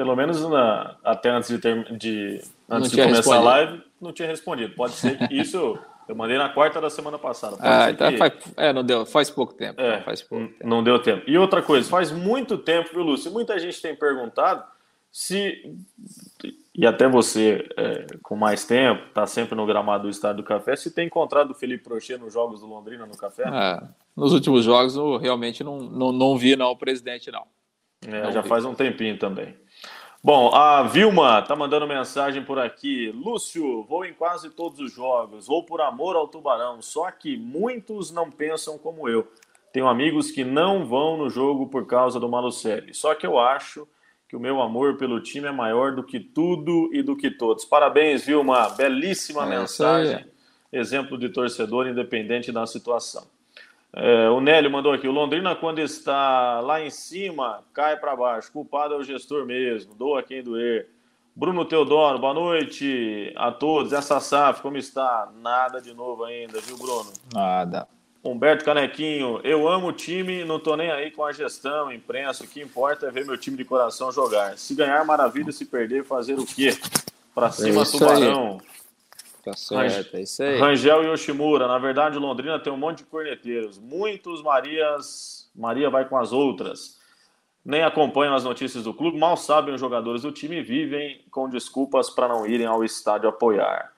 [0.00, 2.40] Pelo menos na, até antes de, ter, de,
[2.70, 3.48] antes de começar respondido.
[3.48, 4.74] a live, não tinha respondido.
[4.74, 5.78] Pode ser que isso
[6.08, 7.58] eu mandei na quarta da semana passada.
[7.58, 8.16] Pode ah, então que...
[8.16, 9.78] faz, é, não deu, faz pouco tempo.
[9.78, 10.66] É, faz pouco tempo.
[10.66, 11.22] Não deu tempo.
[11.28, 13.30] E outra coisa, faz muito tempo, viu, Lúcio?
[13.30, 14.64] Muita gente tem perguntado
[15.12, 15.76] se.
[16.74, 20.76] E até você, é, com mais tempo, está sempre no gramado do Estádio do Café,
[20.76, 23.42] se tem encontrado o Felipe Prochê nos jogos do Londrina no Café?
[23.42, 23.82] É,
[24.16, 27.44] nos últimos jogos eu realmente não, não, não vi não, o presidente, não.
[28.06, 28.48] É, não já vi.
[28.48, 29.54] faz um tempinho também.
[30.22, 33.10] Bom, a Vilma tá mandando mensagem por aqui.
[33.10, 38.10] Lúcio, vou em quase todos os jogos, vou por amor ao Tubarão, só que muitos
[38.10, 39.26] não pensam como eu.
[39.72, 42.92] Tenho amigos que não vão no jogo por causa do Malucelli.
[42.92, 43.88] Só que eu acho
[44.28, 47.64] que o meu amor pelo time é maior do que tudo e do que todos.
[47.64, 48.68] Parabéns, Vilma.
[48.70, 50.26] Belíssima é mensagem.
[50.70, 53.26] Exemplo de torcedor independente da situação.
[53.92, 58.52] É, o Nélio mandou aqui: o Londrina, quando está lá em cima, cai para baixo.
[58.52, 59.94] Culpado é o gestor mesmo.
[59.94, 60.88] Doa quem doer.
[61.34, 63.92] Bruno Teodoro, boa noite a todos.
[63.92, 65.30] Essa SAF, como está?
[65.40, 67.12] Nada de novo ainda, viu, Bruno?
[67.32, 67.88] Nada.
[68.22, 72.44] Humberto Canequinho, eu amo o time, não tô nem aí com a gestão, imprensa.
[72.44, 74.58] O que importa é ver meu time de coração jogar.
[74.58, 75.50] Se ganhar, maravilha.
[75.50, 76.76] Se perder, fazer o quê?
[77.34, 78.60] Pra é cima, é Tubarão.
[78.60, 78.70] Aí.
[79.42, 80.58] Tá certo, é isso aí.
[80.58, 83.78] Rangel Yoshimura, na verdade, Londrina tem um monte de corneteiros.
[83.78, 85.50] Muitos Marias.
[85.54, 87.00] Maria vai com as outras
[87.64, 91.48] nem acompanham as notícias do clube, mal sabem os jogadores do time e vivem com
[91.48, 93.92] desculpas para não irem ao estádio apoiar.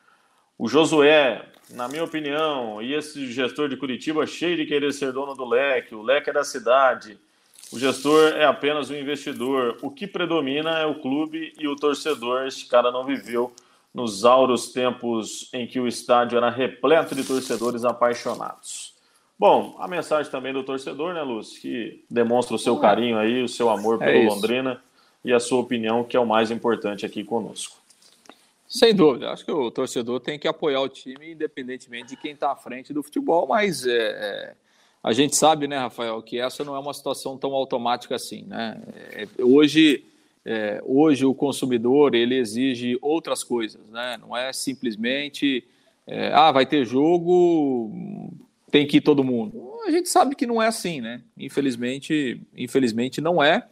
[0.59, 5.34] O Josué, na minha opinião, e esse gestor de Curitiba cheio de querer ser dono
[5.34, 7.18] do leque, o leque é da cidade.
[7.72, 9.78] O gestor é apenas um investidor.
[9.80, 12.47] O que predomina é o clube e o torcedor.
[12.47, 13.55] Este cara não viveu
[13.95, 18.95] nos auros tempos em que o estádio era repleto de torcedores apaixonados.
[19.38, 23.49] Bom, a mensagem também do torcedor, né, Lúcio, que demonstra o seu carinho aí, o
[23.49, 24.82] seu amor é pelo é Londrina
[25.24, 27.76] e a sua opinião, que é o mais importante aqui conosco.
[28.66, 32.53] Sem dúvida, acho que o torcedor tem que apoiar o time, independentemente de quem está
[32.53, 34.55] à frente do futebol, mas é, é,
[35.03, 38.80] a gente sabe, né, Rafael, que essa não é uma situação tão automática assim, né?
[39.11, 40.05] É, hoje,
[40.45, 44.18] é, hoje o consumidor ele exige outras coisas, né?
[44.20, 45.64] Não é simplesmente
[46.07, 47.90] é, ah, vai ter jogo,
[48.70, 49.72] tem que ir todo mundo.
[49.86, 51.22] A gente sabe que não é assim, né?
[51.36, 53.66] Infelizmente, infelizmente não é.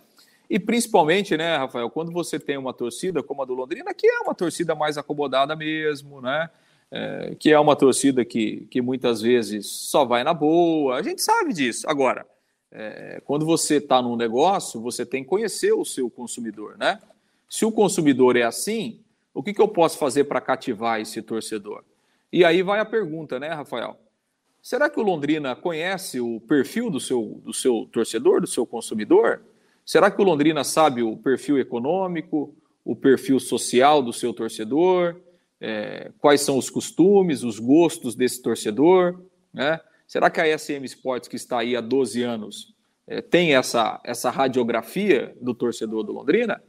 [0.48, 4.20] E principalmente, né, Rafael, quando você tem uma torcida como a do Londrina, que é
[4.20, 6.50] uma torcida mais acomodada mesmo, né?
[6.92, 11.22] É, que é uma torcida que, que muitas vezes só vai na boa, a gente
[11.22, 11.88] sabe disso.
[11.88, 12.26] Agora,
[12.72, 17.00] é, quando você está num negócio, você tem que conhecer o seu consumidor, né?
[17.48, 19.00] Se o consumidor é assim,
[19.34, 21.82] o que, que eu posso fazer para cativar esse torcedor?
[22.32, 23.98] E aí vai a pergunta, né, Rafael?
[24.62, 29.42] Será que o Londrina conhece o perfil do seu, do seu torcedor, do seu consumidor?
[29.84, 32.54] Será que o Londrina sabe o perfil econômico,
[32.84, 35.16] o perfil social do seu torcedor?
[35.60, 39.20] É, quais são os costumes, os gostos desse torcedor?
[39.52, 39.80] Né?
[40.10, 42.74] Será que a SM Sports, que está aí há 12 anos,
[43.06, 46.60] é, tem essa, essa radiografia do torcedor do Londrina?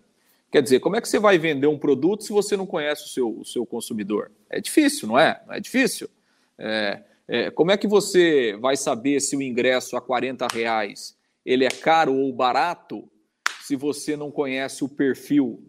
[0.52, 3.08] Quer dizer, como é que você vai vender um produto se você não conhece o
[3.08, 4.32] seu, o seu consumidor?
[4.48, 5.42] É difícil, não é?
[5.48, 6.08] Não é difícil.
[6.56, 11.66] É, é, como é que você vai saber se o ingresso a 40 reais ele
[11.66, 13.10] é caro ou barato
[13.64, 15.64] se você não conhece o perfil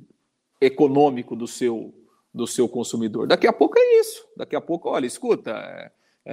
[0.60, 1.94] econômico do seu,
[2.34, 3.26] do seu consumidor?
[3.26, 4.28] Daqui a pouco é isso.
[4.36, 5.90] Daqui a pouco, olha, escuta, é,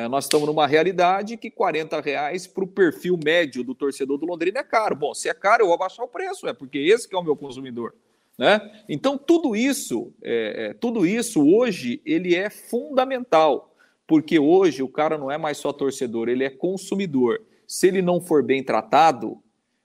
[0.09, 4.59] nós estamos numa realidade que 40 reais para o perfil médio do torcedor do Londrina
[4.59, 4.95] é caro.
[4.95, 7.23] Bom, se é caro, eu vou abaixar o preço, é porque esse que é o
[7.23, 7.95] meu consumidor.
[8.37, 8.83] Né?
[8.87, 13.69] Então, tudo isso, é, é tudo isso hoje, ele é fundamental
[14.09, 17.39] porque hoje o cara não é mais só torcedor, ele é consumidor.
[17.67, 19.37] Se ele não for bem tratado,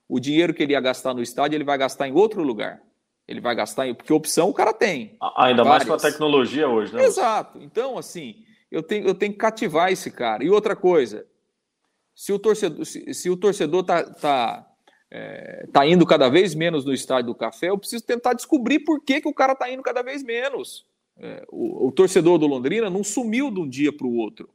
[0.08, 2.80] o dinheiro que ele ia gastar no estádio, ele vai gastar em outro lugar.
[3.28, 3.94] Ele vai gastar em.
[3.94, 5.18] Porque opção o cara tem.
[5.36, 5.86] Ainda várias.
[5.86, 7.04] mais com a tecnologia hoje, né?
[7.04, 7.58] Exato.
[7.60, 8.36] Então, assim,
[8.74, 10.42] eu tenho, eu tenho que cativar esse cara.
[10.42, 11.24] E outra coisa,
[12.12, 14.66] se o torcedor, se, se o torcedor tá, tá,
[15.08, 19.00] é, tá indo cada vez menos no estádio do café, eu preciso tentar descobrir por
[19.04, 20.84] que, que o cara tá indo cada vez menos.
[21.16, 24.50] É, o, o, torcedor do Londrina não sumiu de um dia para o outro.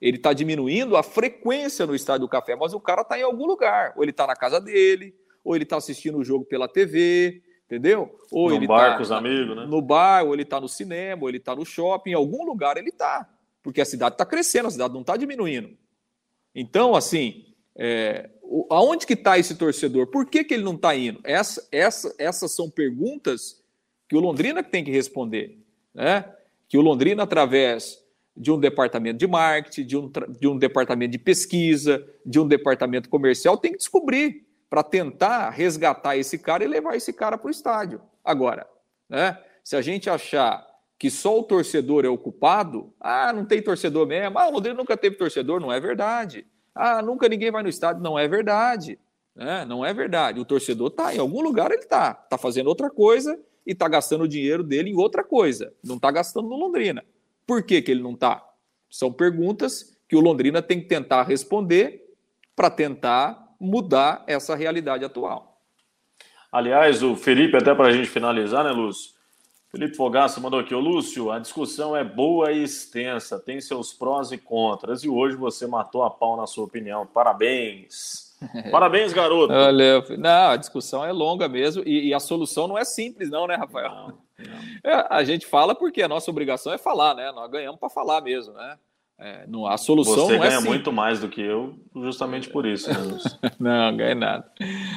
[0.00, 3.46] Ele está diminuindo a frequência no estádio do café, mas o cara está em algum
[3.46, 3.94] lugar.
[3.96, 5.12] Ou ele está na casa dele,
[5.42, 8.16] ou ele está assistindo o jogo pela TV, entendeu?
[8.30, 9.66] Ou no ele bar tá com os amigos, né?
[9.66, 12.76] No bar, ou ele está no cinema, ou ele está no shopping, em algum lugar
[12.76, 13.28] ele está.
[13.66, 15.76] Porque a cidade está crescendo, a cidade não está diminuindo.
[16.54, 18.30] Então, assim, é,
[18.70, 20.06] aonde que está esse torcedor?
[20.06, 21.18] Por que, que ele não está indo?
[21.24, 23.60] Essa, essa, essas são perguntas
[24.08, 26.30] que o Londrina tem que responder né?
[26.68, 27.98] que o Londrina, através
[28.36, 33.08] de um departamento de marketing, de um, de um departamento de pesquisa, de um departamento
[33.08, 37.50] comercial, tem que descobrir para tentar resgatar esse cara e levar esse cara para o
[37.50, 38.02] estádio.
[38.22, 38.66] Agora,
[39.08, 39.38] né?
[39.64, 40.66] se a gente achar
[40.98, 44.96] que só o torcedor é ocupado, ah, não tem torcedor mesmo, ah, o Londrina nunca
[44.96, 46.46] teve torcedor, não é verdade.
[46.74, 48.98] Ah, nunca ninguém vai no estádio, não é verdade.
[49.34, 49.64] Né?
[49.66, 50.40] Não é verdade.
[50.40, 54.24] O torcedor está, em algum lugar ele está, está fazendo outra coisa e está gastando
[54.24, 55.74] o dinheiro dele em outra coisa.
[55.84, 57.04] Não está gastando no Londrina.
[57.46, 58.42] Por que, que ele não está?
[58.90, 62.02] São perguntas que o Londrina tem que tentar responder
[62.54, 65.60] para tentar mudar essa realidade atual.
[66.50, 69.15] Aliás, o Felipe, até para a gente finalizar, né, Lúcio?
[69.76, 74.32] Felipe Fogaça mandou aqui, ô Lúcio, a discussão é boa e extensa, tem seus prós
[74.32, 77.06] e contras, e hoje você matou a pau na sua opinião.
[77.06, 78.34] Parabéns!
[78.72, 79.52] Parabéns, garoto.
[79.52, 80.02] Valeu.
[80.16, 83.54] Não, a discussão é longa mesmo e, e a solução não é simples, não, né,
[83.54, 83.90] Rafael?
[83.90, 84.26] Não, não.
[84.84, 87.32] É, a gente fala porque a nossa obrigação é falar, né?
[87.32, 88.76] Nós ganhamos para falar mesmo, né?
[89.18, 90.68] É, não, a solução Você é ganha simples.
[90.68, 92.90] muito mais do que eu, justamente por isso.
[92.90, 94.52] Né, não, ganha nada.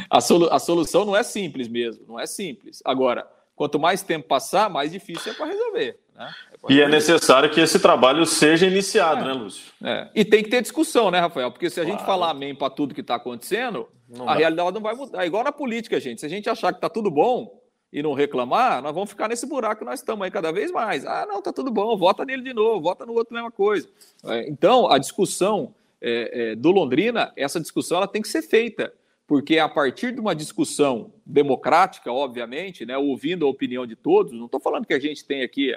[0.09, 2.81] A, solu a solução não é simples mesmo, não é simples.
[2.83, 3.25] Agora,
[3.59, 5.99] quanto mais tempo passar, mais difícil é para resolver.
[6.15, 6.33] Né?
[6.63, 9.25] É e é necessário que esse trabalho seja iniciado, é.
[9.25, 9.73] né, Lúcio?
[9.83, 10.07] É.
[10.15, 11.51] E tem que ter discussão, né, Rafael?
[11.51, 11.99] Porque se a claro.
[11.99, 14.39] gente falar amém para tudo que está acontecendo, não a dá.
[14.39, 15.21] realidade não vai mudar.
[15.21, 16.21] É igual na política, gente.
[16.21, 17.59] Se a gente achar que está tudo bom,
[17.91, 21.05] e não reclamar, nós vamos ficar nesse buraco que nós estamos aí cada vez mais.
[21.05, 23.89] Ah, não, tá tudo bom, vota nele de novo, vota no outro, mesma coisa.
[24.23, 28.93] É, então, a discussão é, é, do Londrina, essa discussão ela tem que ser feita,
[29.29, 34.47] porque a partir de uma discussão democrática, obviamente, né, ouvindo a opinião de todos, não
[34.47, 35.71] estou falando que a gente tem aqui,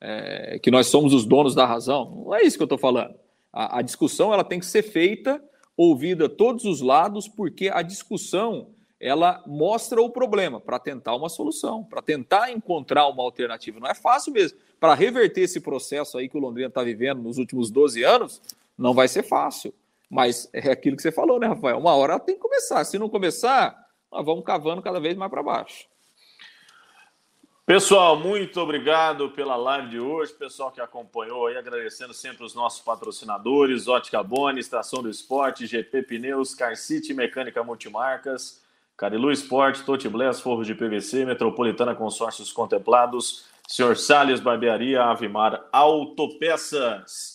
[0.00, 3.14] é, que nós somos os donos da razão, não é isso que eu estou falando.
[3.52, 5.38] A, a discussão ela tem que ser feita,
[5.76, 11.84] ouvida todos os lados, porque a discussão ela mostra o problema para tentar uma solução,
[11.84, 13.78] para tentar encontrar uma alternativa.
[13.78, 14.56] Não é fácil mesmo.
[14.80, 18.40] Para reverter esse processo aí que o Londrina está vivendo nos últimos 12 anos,
[18.78, 19.74] não vai ser fácil.
[20.14, 21.76] Mas é aquilo que você falou, né, Rafael?
[21.76, 22.84] Uma hora tem que começar.
[22.84, 23.76] Se não começar,
[24.12, 25.88] nós vamos cavando cada vez mais para baixo.
[27.66, 30.32] Pessoal, muito obrigado pela live de hoje.
[30.32, 36.04] Pessoal que acompanhou aí, agradecendo sempre os nossos patrocinadores: Ótica Boni, Estação do Esporte, GP
[36.04, 38.62] Pneus, Car City Mecânica Multimarcas.
[38.96, 47.33] Carilu Esporte, Tote Bless, Forro de PVC, Metropolitana Consórcios Contemplados, Senhor Salles Barbearia, Avimar Autopeças.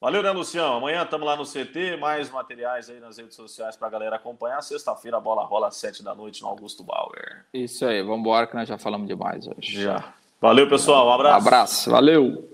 [0.00, 0.78] Valeu, né, Lucião?
[0.78, 4.62] Amanhã estamos lá no CT, mais materiais aí nas redes sociais para a galera acompanhar.
[4.62, 7.44] Sexta-feira a bola rola às sete da noite no Augusto Bauer.
[7.52, 9.82] Isso aí, vamos embora que nós já falamos demais hoje.
[9.82, 10.14] Já.
[10.40, 11.06] Valeu, pessoal.
[11.06, 11.34] Um abraço.
[11.34, 12.49] Um abraço, valeu.